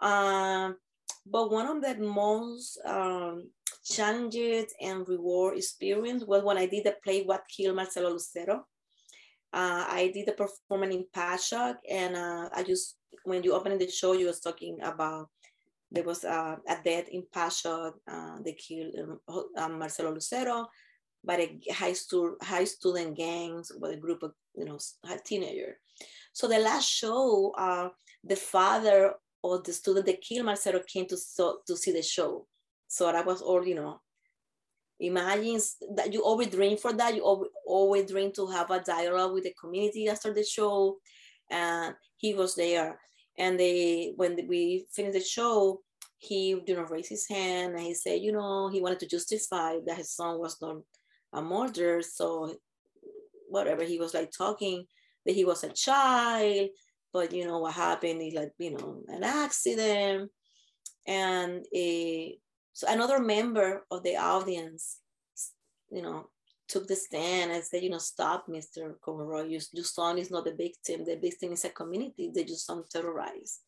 Um, 0.00 0.76
but 1.26 1.50
one 1.50 1.66
of 1.66 1.82
the 1.82 2.02
most 2.02 2.78
um, 2.86 3.50
and 4.80 5.08
reward 5.08 5.56
experience 5.56 6.24
was 6.24 6.42
when 6.42 6.58
I 6.58 6.66
did 6.66 6.84
the 6.84 6.94
play 7.02 7.22
What 7.22 7.42
Killed 7.48 7.76
Marcelo 7.76 8.10
Lucero 8.10 8.64
uh, 9.52 9.84
I 9.88 10.10
did 10.12 10.26
the 10.26 10.32
performance 10.32 10.94
in 10.94 11.06
Patchogue, 11.14 11.78
and 11.88 12.16
uh, 12.16 12.48
I 12.54 12.62
just 12.62 12.96
when 13.24 13.42
you 13.42 13.54
opened 13.54 13.80
the 13.80 13.90
show, 13.90 14.12
you 14.12 14.26
was 14.26 14.40
talking 14.40 14.78
about 14.82 15.28
there 15.90 16.04
was 16.04 16.24
uh, 16.24 16.56
a 16.68 16.76
death 16.84 17.08
in 17.08 17.24
Patchogue. 17.34 17.94
Uh, 18.06 18.36
they 18.44 18.52
killed 18.52 18.94
um, 18.98 19.44
um, 19.56 19.78
Marcelo 19.78 20.12
Lucero 20.12 20.68
by 21.24 21.36
a 21.36 21.72
high 21.72 21.94
school 21.94 22.36
high 22.42 22.64
student 22.64 23.16
gangs 23.16 23.72
with 23.80 23.92
a 23.92 23.96
group 23.96 24.22
of 24.22 24.32
you 24.54 24.66
know 24.66 24.78
teenager. 25.24 25.78
So 26.34 26.46
the 26.46 26.58
last 26.58 26.88
show, 26.88 27.54
uh, 27.56 27.88
the 28.24 28.36
father 28.36 29.14
of 29.44 29.64
the 29.64 29.72
student 29.72 30.06
that 30.06 30.20
killed 30.20 30.46
Marcelo 30.46 30.80
came 30.80 31.06
to 31.06 31.16
so, 31.16 31.60
to 31.66 31.76
see 31.76 31.92
the 31.92 32.02
show. 32.02 32.46
So 32.88 33.10
that 33.12 33.26
was 33.26 33.42
all 33.42 33.66
you 33.66 33.74
know 33.74 34.00
imagine 35.00 35.60
that 35.94 36.12
you 36.12 36.24
always 36.24 36.48
dream 36.48 36.76
for 36.76 36.92
that. 36.92 37.14
You 37.14 37.22
always 37.66 38.10
dream 38.10 38.32
to 38.32 38.46
have 38.48 38.70
a 38.70 38.80
dialogue 38.80 39.32
with 39.32 39.44
the 39.44 39.54
community 39.60 40.08
after 40.08 40.32
the 40.32 40.44
show. 40.44 40.98
And 41.50 41.94
he 42.16 42.34
was 42.34 42.54
there. 42.54 42.98
And 43.38 43.58
they 43.58 44.12
when 44.16 44.36
we 44.48 44.86
finished 44.92 45.14
the 45.14 45.20
show 45.20 45.80
he 46.20 46.48
you 46.66 46.74
know 46.74 46.82
raised 46.82 47.08
his 47.08 47.28
hand 47.28 47.74
and 47.74 47.80
he 47.80 47.94
said 47.94 48.20
you 48.20 48.32
know 48.32 48.68
he 48.68 48.80
wanted 48.80 48.98
to 48.98 49.06
justify 49.06 49.76
that 49.86 49.96
his 49.96 50.10
son 50.10 50.38
was 50.38 50.60
not 50.60 50.78
a 51.32 51.40
murderer. 51.40 52.02
So 52.02 52.56
whatever 53.48 53.84
he 53.84 53.98
was 53.98 54.14
like 54.14 54.32
talking 54.36 54.84
that 55.24 55.34
he 55.34 55.44
was 55.44 55.62
a 55.62 55.68
child 55.68 56.70
but 57.12 57.32
you 57.32 57.46
know 57.46 57.58
what 57.58 57.74
happened 57.74 58.20
is 58.22 58.34
like 58.34 58.52
you 58.58 58.72
know 58.72 59.02
an 59.08 59.22
accident 59.22 60.30
and 61.06 61.64
a 61.74 62.38
so 62.78 62.86
another 62.88 63.18
member 63.18 63.84
of 63.90 64.04
the 64.04 64.16
audience, 64.16 65.00
you 65.90 66.00
know, 66.00 66.28
took 66.68 66.86
the 66.86 66.94
stand 66.94 67.50
and 67.50 67.64
said, 67.64 67.82
you 67.82 67.90
know, 67.90 67.98
stop, 67.98 68.46
Mr. 68.46 68.94
Conroy. 69.00 69.48
Your, 69.48 69.60
your 69.72 69.84
son 69.84 70.16
is 70.16 70.30
not 70.30 70.44
the 70.44 70.54
victim. 70.54 71.04
The 71.04 71.16
victim 71.16 71.50
is 71.50 71.64
a 71.64 71.70
community. 71.70 72.30
They 72.32 72.44
just 72.44 72.64
some 72.64 72.84
terrorize. 72.88 73.62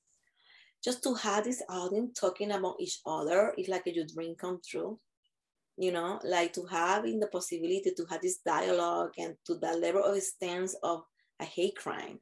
Just 0.85 1.03
to 1.03 1.15
have 1.15 1.43
this 1.43 1.61
audience 1.69 2.21
talking 2.21 2.53
about 2.53 2.77
each 2.79 3.01
other 3.05 3.53
is 3.59 3.67
like 3.67 3.89
a 3.89 3.93
your 3.93 4.07
dream 4.07 4.37
come 4.37 4.61
true. 4.65 5.01
You 5.77 5.91
know, 5.91 6.21
like 6.23 6.53
to 6.53 6.65
having 6.67 7.19
the 7.19 7.27
possibility 7.27 7.91
to 7.97 8.07
have 8.11 8.23
this 8.23 8.39
dialogue 8.47 9.15
and 9.19 9.35
to 9.47 9.57
that 9.57 9.81
level 9.81 10.05
of 10.05 10.23
stance 10.23 10.77
of 10.85 11.03
a 11.41 11.45
hate 11.45 11.75
crime. 11.75 12.21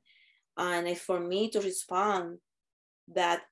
And 0.59 0.99
for 0.99 1.21
me 1.21 1.51
to 1.51 1.61
respond 1.61 2.39
that 3.15 3.43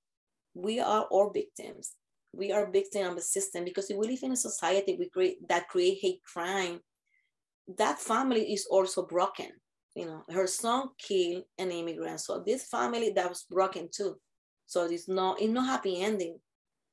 we 0.54 0.80
are 0.80 1.04
all 1.10 1.30
victims. 1.30 1.94
We 2.32 2.52
are 2.52 2.70
victims 2.70 3.08
of 3.08 3.14
the 3.16 3.22
system 3.22 3.64
because 3.64 3.88
if 3.90 3.96
we 3.96 4.08
live 4.08 4.22
in 4.22 4.32
a 4.32 4.36
society 4.36 4.96
we 4.98 5.08
create, 5.08 5.46
that 5.48 5.68
create 5.68 5.98
hate 6.00 6.22
crime, 6.24 6.80
that 7.78 7.98
family 7.98 8.52
is 8.52 8.66
also 8.66 9.06
broken. 9.06 9.50
You 9.94 10.06
know, 10.06 10.24
her 10.30 10.46
son 10.46 10.88
killed 10.98 11.44
an 11.58 11.70
immigrant. 11.70 12.20
So 12.20 12.42
this 12.44 12.64
family 12.66 13.12
that 13.16 13.28
was 13.28 13.46
broken 13.50 13.88
too. 13.90 14.16
So 14.66 14.84
it's 14.84 15.08
not, 15.08 15.40
it's 15.40 15.52
not 15.52 15.66
happy 15.66 16.02
ending. 16.02 16.38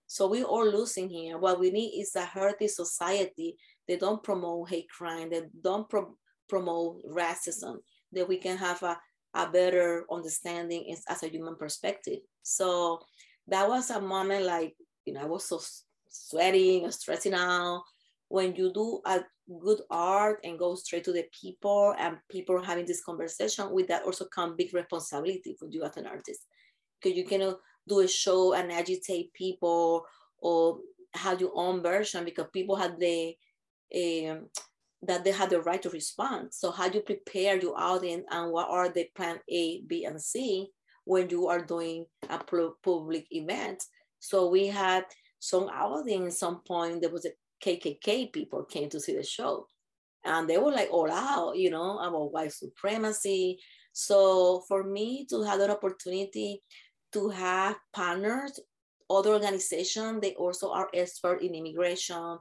So 0.08 0.28
we 0.28 0.44
all 0.44 0.70
losing 0.70 1.10
here. 1.10 1.38
What 1.38 1.60
we 1.60 1.72
need 1.72 2.00
is 2.00 2.16
a 2.16 2.22
healthy 2.22 2.68
society. 2.68 3.58
They 3.88 3.98
don't 3.98 4.24
promote 4.24 4.70
hate 4.70 4.90
crime. 4.90 5.30
They 5.32 5.42
don't 5.62 5.90
pro- 5.90 6.16
promote 6.48 7.04
racism. 7.10 7.78
That 8.12 8.30
we 8.30 8.38
can 8.38 8.58
have 8.58 8.84
a, 8.84 8.98
a 9.34 9.50
better 9.50 10.06
understanding 10.12 10.96
as, 11.08 11.24
a 11.24 11.28
human 11.28 11.56
perspective. 11.56 12.20
So 12.44 13.00
that 13.48 13.68
was 13.68 13.90
a 13.90 14.00
moment 14.00 14.46
like, 14.46 14.76
you 15.06 15.14
know, 15.14 15.22
I 15.22 15.26
was 15.26 15.46
so 15.46 15.60
sweating, 16.10 16.84
and 16.84 16.94
stressing 16.94 17.34
out. 17.34 17.84
When 18.30 18.56
you 18.56 18.72
do 18.74 19.02
a 19.06 19.22
good 19.60 19.82
art 19.90 20.40
and 20.44 20.58
go 20.58 20.76
straight 20.76 21.04
to 21.06 21.12
the 21.12 21.26
people 21.40 21.94
and 22.00 22.18
people 22.30 22.62
having 22.62 22.86
this 22.86 23.04
conversation, 23.04 23.72
with 23.72 23.88
that 23.88 24.04
also 24.04 24.26
come 24.26 24.56
big 24.56 24.74
responsibility 24.74 25.56
for 25.60 25.68
you 25.70 25.84
as 25.84 25.98
an 25.98 26.08
artist. 26.08 26.46
Because 27.02 27.18
you 27.18 27.26
cannot 27.26 27.60
do 27.88 28.00
a 28.00 28.08
show 28.08 28.54
and 28.54 28.72
agitate 28.72 29.34
people 29.34 30.06
or 30.40 30.80
have 31.14 31.42
your 31.42 31.52
own 31.56 31.82
version 31.84 32.26
because 32.26 32.48
people 32.54 32.76
have 32.76 33.00
the 33.00 33.36
um, 33.96 34.48
that 35.06 35.24
they 35.24 35.32
had 35.32 35.50
the 35.50 35.62
right 35.62 35.82
to 35.82 35.90
respond. 35.90 36.54
So 36.54 36.72
how 36.72 36.90
do 36.90 37.00
you 37.00 37.04
prepare 37.04 37.60
your 37.60 37.80
audience 37.80 38.26
and 38.32 38.52
what 38.52 38.70
are 38.70 38.90
the 38.90 39.08
plan 39.16 39.40
A, 39.50 39.82
B, 39.82 40.06
and 40.06 40.22
C 40.22 40.70
when 41.06 41.30
you 41.30 41.48
are 41.48 41.62
doing 41.62 42.06
a 42.30 42.40
public 42.84 43.28
event? 43.32 43.84
So 44.20 44.50
we 44.50 44.68
had 44.68 45.06
some 45.40 45.64
audience 45.64 46.40
some 46.40 46.62
point 46.66 47.02
there 47.02 47.10
was 47.10 47.26
a 47.26 47.32
KKK 47.64 48.32
people 48.32 48.64
came 48.64 48.90
to 48.90 49.00
see 49.00 49.16
the 49.16 49.24
show 49.24 49.68
and 50.24 50.50
they 50.50 50.58
were 50.58 50.72
like 50.72 50.90
all 50.92 51.12
out, 51.12 51.58
you 51.58 51.70
know, 51.70 52.00
about 52.00 52.32
white 52.32 52.54
supremacy. 52.54 53.60
So 53.92 54.64
for 54.68 54.84
me 54.84 55.26
to 55.30 55.44
have 55.44 55.60
that 55.60 55.70
opportunity 55.70 56.62
to 57.12 57.30
have 57.30 57.76
partners, 57.94 58.60
other 59.10 59.34
organizations, 59.34 60.22
they 60.22 60.34
also 60.34 60.72
are 60.72 60.90
expert 60.94 61.42
in 61.42 61.56
immigration, 61.56 62.38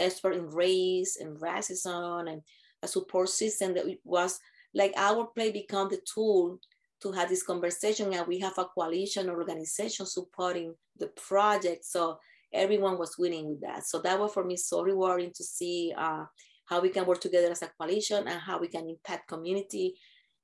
expert 0.00 0.34
in 0.34 0.48
race 0.48 1.18
and 1.20 1.38
racism 1.38 2.30
and 2.30 2.42
a 2.82 2.88
support 2.88 3.28
system 3.28 3.74
that 3.74 3.84
was 4.04 4.38
like 4.74 4.92
our 4.96 5.26
play 5.26 5.50
become 5.50 5.88
the 5.88 6.00
tool 6.12 6.58
to 7.00 7.12
have 7.12 7.28
this 7.28 7.42
conversation 7.42 8.12
and 8.12 8.26
we 8.26 8.38
have 8.38 8.56
a 8.58 8.64
coalition 8.64 9.28
organization 9.28 10.06
supporting 10.06 10.74
the 10.98 11.08
project. 11.08 11.84
So 11.84 12.18
everyone 12.52 12.98
was 12.98 13.18
winning 13.18 13.48
with 13.48 13.60
that. 13.60 13.86
So 13.86 14.00
that 14.00 14.18
was 14.18 14.32
for 14.32 14.44
me 14.44 14.56
so 14.56 14.82
rewarding 14.82 15.32
to 15.34 15.44
see 15.44 15.92
uh, 15.96 16.24
how 16.66 16.80
we 16.80 16.88
can 16.88 17.04
work 17.04 17.20
together 17.20 17.50
as 17.50 17.62
a 17.62 17.70
coalition 17.78 18.26
and 18.26 18.40
how 18.40 18.58
we 18.58 18.68
can 18.68 18.88
impact 18.88 19.28
community. 19.28 19.94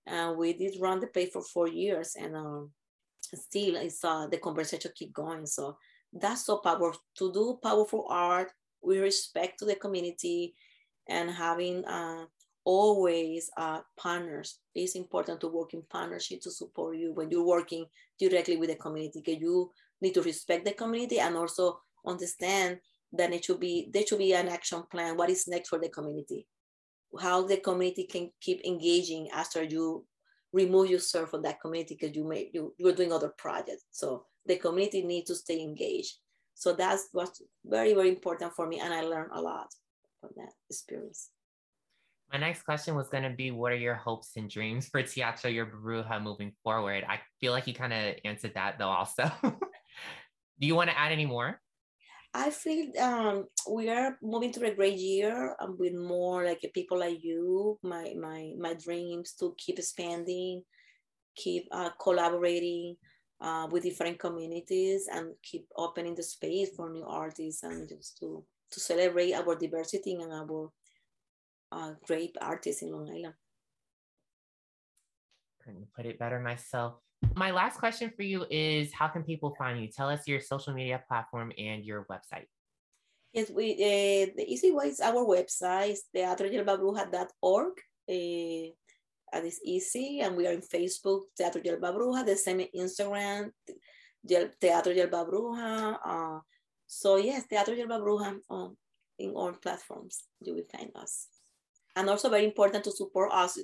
And 0.07 0.31
uh, 0.31 0.33
we 0.33 0.53
did 0.53 0.81
run 0.81 1.01
the 1.01 1.07
play 1.07 1.26
for 1.26 1.43
four 1.43 1.68
years 1.68 2.14
and 2.20 2.37
um, 2.37 2.70
still 3.35 3.76
it's 3.76 4.05
uh, 4.05 4.26
the 4.26 4.39
conversation 4.39 4.91
keep 4.95 5.12
going. 5.12 5.47
So 5.47 5.76
that's 6.12 6.47
so 6.47 6.59
powerful 6.59 7.01
to 7.18 7.33
do 7.33 7.59
powerful 7.62 8.07
art 8.09 8.53
with 8.83 9.01
respect 9.01 9.59
to 9.59 9.64
the 9.64 9.74
community 9.74 10.55
and 11.09 11.31
having 11.31 11.85
uh, 11.85 12.24
always 12.64 13.51
uh, 13.57 13.81
partners. 13.97 14.59
It's 14.74 14.95
important 14.95 15.41
to 15.41 15.49
work 15.49 15.74
in 15.74 15.83
partnership 15.91 16.41
to 16.43 16.51
support 16.51 16.97
you 16.97 17.12
when 17.12 17.31
you're 17.31 17.47
working 17.47 17.87
directly 18.18 18.57
with 18.57 18.70
the 18.70 18.76
community. 18.76 19.22
Because 19.24 19.41
you 19.41 19.70
need 20.01 20.14
to 20.14 20.22
respect 20.22 20.64
the 20.64 20.72
community 20.72 21.18
and 21.18 21.37
also 21.37 21.81
understand 22.07 22.78
that 23.12 23.33
it 23.33 23.45
should 23.45 23.61
be 23.61 23.91
there 23.93 24.07
should 24.07 24.18
be 24.18 24.35
an 24.35 24.49
action 24.49 24.83
plan. 24.91 25.16
What 25.16 25.31
is 25.31 25.49
next 25.49 25.68
for 25.68 25.78
the 25.78 25.89
community? 25.89 26.47
How 27.20 27.43
the 27.43 27.57
community 27.57 28.05
can 28.05 28.31
keep 28.41 28.64
engaging 28.64 29.28
after 29.31 29.64
you 29.64 30.05
remove 30.53 30.91
yourself 30.91 31.31
from 31.31 31.43
that 31.43 31.61
community 31.61 31.97
because 31.99 32.14
you 32.14 32.24
may 32.24 32.51
you, 32.53 32.74
you're 32.78 32.95
doing 32.95 33.12
other 33.12 33.33
projects. 33.37 33.85
So 33.91 34.26
the 34.47 34.57
community 34.57 35.03
needs 35.03 35.28
to 35.28 35.35
stay 35.35 35.61
engaged. 35.61 36.16
So 36.55 36.74
that's 36.74 37.09
what's 37.12 37.42
very, 37.64 37.94
very 37.94 38.09
important 38.09 38.53
for 38.55 38.66
me. 38.66 38.80
And 38.80 38.92
I 38.92 39.03
learned 39.03 39.30
a 39.32 39.40
lot 39.40 39.68
from 40.20 40.30
that 40.36 40.53
experience. 40.68 41.30
My 42.32 42.38
next 42.38 42.62
question 42.62 42.94
was 42.94 43.09
going 43.09 43.24
to 43.24 43.30
be 43.30 43.51
What 43.51 43.72
are 43.72 43.76
your 43.76 43.96
hopes 43.96 44.32
and 44.36 44.48
dreams 44.48 44.88
for 44.88 45.03
Teatro 45.03 45.51
Yerba 45.51 45.76
Bruja 45.76 46.22
moving 46.22 46.53
forward? 46.62 47.05
I 47.09 47.20
feel 47.40 47.53
like 47.53 47.66
you 47.66 47.74
kind 47.74 47.92
of 47.92 48.14
answered 48.24 48.55
that 48.55 48.78
though, 48.78 48.88
also. 48.88 49.30
Do 49.42 50.66
you 50.66 50.74
want 50.74 50.90
to 50.90 50.98
add 50.98 51.11
any 51.11 51.26
more? 51.26 51.61
I 52.32 52.51
feel 52.51 52.92
um, 53.01 53.46
we 53.68 53.88
are 53.90 54.16
moving 54.22 54.53
to 54.53 54.64
a 54.64 54.74
great 54.74 54.98
year 54.98 55.57
um, 55.61 55.76
with 55.78 55.94
more 55.94 56.44
like 56.44 56.64
people 56.72 56.98
like 56.98 57.24
you. 57.24 57.78
My 57.82 58.14
my 58.16 58.53
my 58.57 58.74
dreams 58.74 59.34
to 59.40 59.55
keep 59.59 59.80
expanding, 59.80 60.62
keep 61.34 61.66
uh, 61.72 61.90
collaborating 62.01 62.96
uh, 63.41 63.66
with 63.70 63.82
different 63.82 64.18
communities, 64.18 65.09
and 65.11 65.34
keep 65.43 65.66
opening 65.76 66.14
the 66.14 66.22
space 66.22 66.70
for 66.76 66.91
new 66.91 67.05
artists 67.05 67.62
and 67.62 67.88
just 67.88 68.18
to 68.18 68.45
to 68.70 68.80
celebrate 68.80 69.34
our 69.34 69.57
diversity 69.57 70.14
and 70.14 70.32
our 70.32 70.70
uh, 71.72 71.93
great 72.07 72.36
artists 72.41 72.82
in 72.82 72.93
Long 72.93 73.09
Island. 73.09 73.34
Couldn't 75.64 75.93
put 75.95 76.07
it 76.07 76.18
better 76.18 76.41
myself 76.41 77.01
my 77.34 77.51
last 77.51 77.78
question 77.78 78.11
for 78.16 78.22
you 78.22 78.47
is 78.51 78.93
how 78.93 79.09
can 79.09 79.22
people 79.22 79.55
find 79.59 79.80
you? 79.80 79.88
Tell 79.88 80.09
us 80.09 80.26
your 80.26 80.41
social 80.41 80.72
media 80.72 81.03
platform 81.07 81.53
and 81.59 81.84
your 81.84 82.07
website. 82.11 82.47
Yes, 83.32 83.51
we 83.51 83.72
uh, 83.74 84.32
the 84.36 84.45
easy 84.47 84.72
way 84.72 84.88
is 84.88 85.01
our 85.01 85.24
website, 85.24 85.99
teatroyerbabruja.org. 86.14 87.72
Uh, 88.09 88.74
and 89.33 89.47
it's 89.47 89.61
easy, 89.64 90.20
and 90.20 90.37
we 90.37 90.47
are 90.47 90.53
in 90.53 90.62
Facebook, 90.62 91.22
Teatro 91.37 91.61
Yerba 91.64 91.93
Bruja, 91.93 92.24
the 92.24 92.37
same 92.37 92.66
Instagram, 92.76 93.51
Teatro 94.26 94.93
Yerba 94.93 95.24
Bruja. 95.24 95.99
Uh, 96.05 96.41
so 96.87 97.16
yes, 97.16 97.47
Teatro 97.47 97.74
Yerba 97.74 97.99
Bruja 97.99 98.39
on 98.49 98.76
in 99.18 99.31
all 99.33 99.53
platforms, 99.53 100.24
you 100.41 100.55
will 100.55 100.64
find 100.72 100.91
us. 100.97 101.28
And 101.95 102.09
also 102.09 102.31
very 102.31 102.45
important 102.45 102.85
to 102.85 102.91
support 102.91 103.31
us 103.33 103.59